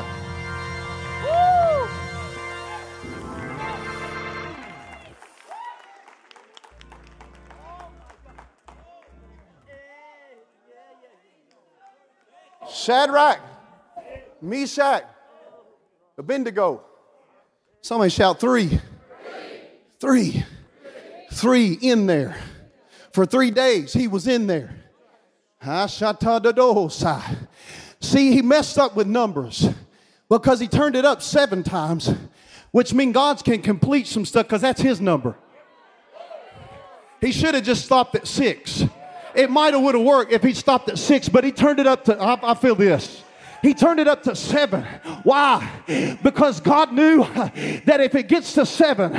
Shadrach, 12.83 13.39
Meshach, 14.41 15.05
Abednego. 16.19 16.83
Somebody 17.81 18.11
shout 18.11 18.41
three. 18.41 18.81
Three. 20.01 20.45
Three 21.33 21.79
in 21.81 22.07
there. 22.07 22.37
For 23.13 23.25
three 23.25 23.53
days, 23.53 23.93
he 23.93 24.09
was 24.09 24.27
in 24.27 24.49
there. 24.49 24.75
See, 28.01 28.33
he 28.33 28.43
messed 28.43 28.79
up 28.79 28.97
with 28.97 29.07
numbers 29.07 29.69
because 30.29 30.59
he 30.59 30.67
turned 30.67 30.97
it 30.97 31.05
up 31.05 31.23
seven 31.23 31.63
times, 31.63 32.13
which 32.73 32.93
means 32.93 33.15
God 33.15 33.45
can 33.45 33.63
complete 33.63 34.09
some 34.09 34.25
stuff 34.25 34.47
because 34.47 34.63
that's 34.63 34.81
his 34.81 35.01
number. 35.01 35.37
He 37.21 37.31
should 37.31 37.55
have 37.55 37.63
just 37.63 37.85
stopped 37.85 38.17
at 38.17 38.27
six. 38.27 38.85
It 39.35 39.51
might 39.51 39.75
have 39.75 39.83
would 39.83 39.95
have 39.95 40.05
worked 40.05 40.33
if 40.33 40.43
he 40.43 40.53
stopped 40.55 40.89
at 40.89 40.99
six, 40.99 41.29
but 41.29 41.45
he 41.45 41.53
turned 41.53 41.79
it 41.79 41.87
up 41.87 42.05
to. 42.07 42.19
I, 42.19 42.53
I 42.53 42.55
feel 42.55 42.75
this. 42.75 43.22
He 43.63 43.75
turned 43.75 44.01
it 44.01 44.09
up 44.09 44.23
to 44.25 44.35
seven. 44.35 44.85
Why? 45.23 45.71
Because 46.23 46.61
God 46.61 46.93
knew 46.93 47.25
that 47.85 48.01
if 48.01 48.15
it 48.15 48.29
gets 48.29 48.55
to 48.55 48.67
seven, 48.67 49.17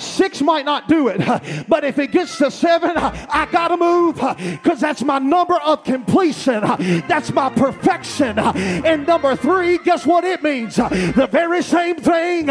six 0.00 0.40
might 0.40 0.64
not 0.64 0.88
do 0.88 1.08
it. 1.08 1.20
But 1.68 1.84
if 1.84 1.98
it 1.98 2.10
gets 2.10 2.38
to 2.38 2.50
seven, 2.50 2.96
I 2.96 3.46
got 3.52 3.68
to 3.68 3.76
move 3.76 4.16
because 4.62 4.80
that's 4.80 5.02
my 5.02 5.18
number 5.18 5.56
of 5.60 5.84
completion. 5.84 6.62
That's 7.06 7.32
my 7.32 7.50
perfection. 7.50 8.38
And 8.38 9.06
number 9.06 9.36
three, 9.36 9.78
guess 9.78 10.06
what 10.06 10.24
it 10.24 10.42
means? 10.42 10.76
The 10.76 11.28
very 11.30 11.62
same 11.62 11.96
thing. 11.96 12.46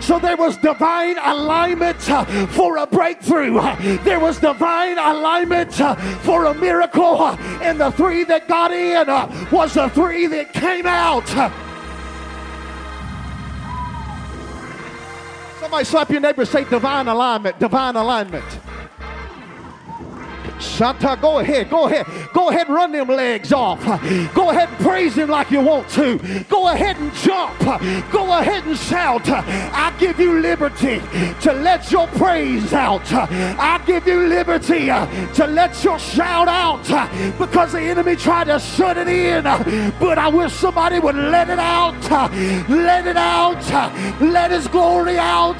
So 0.00 0.18
there 0.18 0.36
was 0.36 0.56
divine 0.58 1.18
alignment 1.18 2.00
for 2.52 2.76
a 2.76 2.86
breakthrough, 2.86 3.54
there 4.04 4.20
was 4.20 4.38
divine 4.38 4.98
alignment 4.98 5.74
for 6.22 6.44
a 6.46 6.54
miracle. 6.54 7.22
And 7.62 7.80
the 7.80 7.90
three 7.90 8.24
that 8.24 8.46
got 8.46 8.70
in, 8.72 9.07
Uh, 9.08 9.46
was 9.50 9.72
the 9.72 9.88
three 9.88 10.26
that 10.26 10.52
came 10.52 10.86
out. 10.86 11.26
Somebody 15.60 15.84
slap 15.84 16.10
your 16.10 16.20
neighbor 16.20 16.44
say 16.44 16.64
divine 16.64 17.08
alignment, 17.08 17.58
divine 17.58 17.96
alignment. 17.96 18.44
Shanta, 20.60 21.18
go 21.20 21.38
ahead, 21.38 21.70
go 21.70 21.86
ahead, 21.86 22.06
go 22.32 22.50
ahead 22.50 22.68
run 22.68 22.92
them 22.92 23.08
legs 23.08 23.52
off. 23.52 23.84
Go 24.34 24.50
ahead 24.50 24.68
and 24.68 24.78
praise 24.78 25.14
him 25.14 25.30
like 25.30 25.50
you 25.50 25.60
want 25.60 25.88
to. 25.90 26.18
Go 26.48 26.68
ahead 26.68 26.96
and 26.98 27.12
jump. 27.14 27.58
Go 28.10 28.38
ahead 28.38 28.64
and 28.66 28.76
shout. 28.76 29.28
I 29.28 29.94
give 29.98 30.20
you 30.20 30.40
liberty 30.40 31.00
to 31.42 31.52
let 31.52 31.90
your 31.90 32.06
praise 32.08 32.72
out. 32.72 33.10
I 33.12 33.82
give 33.86 34.06
you 34.06 34.26
liberty 34.26 34.90
uh, 34.90 35.06
to 35.34 35.46
let 35.46 35.82
your 35.82 35.98
shout 35.98 36.48
out 36.48 36.88
uh, 36.90 37.08
because 37.38 37.72
the 37.72 37.80
enemy 37.80 38.16
tried 38.16 38.44
to 38.44 38.58
shut 38.58 38.96
it 38.96 39.08
in. 39.08 39.46
Uh, 39.46 39.90
but 39.98 40.18
I 40.18 40.28
wish 40.28 40.52
somebody 40.52 40.98
would 41.00 41.16
let 41.16 41.48
it 41.50 41.58
out. 41.58 41.98
Let 42.68 43.06
it 43.06 43.16
out. 43.16 43.62
Let 44.20 44.50
his 44.50 44.68
glory 44.68 45.18
out. 45.18 45.58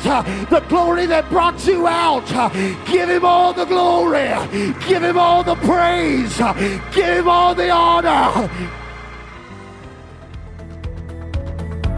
The 0.51 0.61
glory 0.68 1.07
that 1.07 1.28
brought 1.30 1.66
you 1.66 1.86
out. 1.86 2.28
Give 2.86 3.09
him 3.09 3.24
all 3.24 3.53
the 3.53 3.64
glory. 3.64 4.28
Give 4.89 5.03
him 5.03 5.18
all 5.18 5.45
the 5.45 5.55
praise. 5.57 6.36
Give 6.95 7.18
him 7.18 7.28
all 7.28 7.55
the 7.55 7.68
honor. 7.70 8.51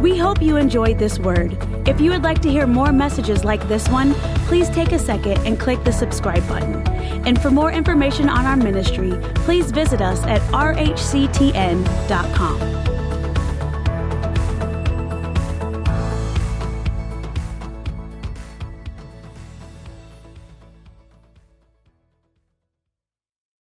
We 0.01 0.18
hope 0.18 0.43
you 0.43 0.57
enjoyed 0.57 0.99
this 0.99 1.18
word. 1.18 1.57
If 1.86 2.01
you 2.01 2.11
would 2.11 2.22
like 2.22 2.41
to 2.43 2.51
hear 2.51 2.66
more 2.66 2.91
messages 2.91 3.45
like 3.45 3.68
this 3.68 3.88
one, 3.88 4.14
please 4.49 4.68
take 4.70 4.93
a 4.93 4.99
second 4.99 5.47
and 5.47 5.61
click 5.61 5.84
the 5.84 5.93
subscribe 5.93 6.47
button. 6.49 6.86
And 7.26 7.41
for 7.41 7.51
more 7.51 7.70
information 7.70 8.28
on 8.28 8.47
our 8.47 8.57
ministry, 8.57 9.12
please 9.36 9.70
visit 9.70 10.01
us 10.01 10.22
at 10.24 10.41
rhctn.com. 10.53 11.41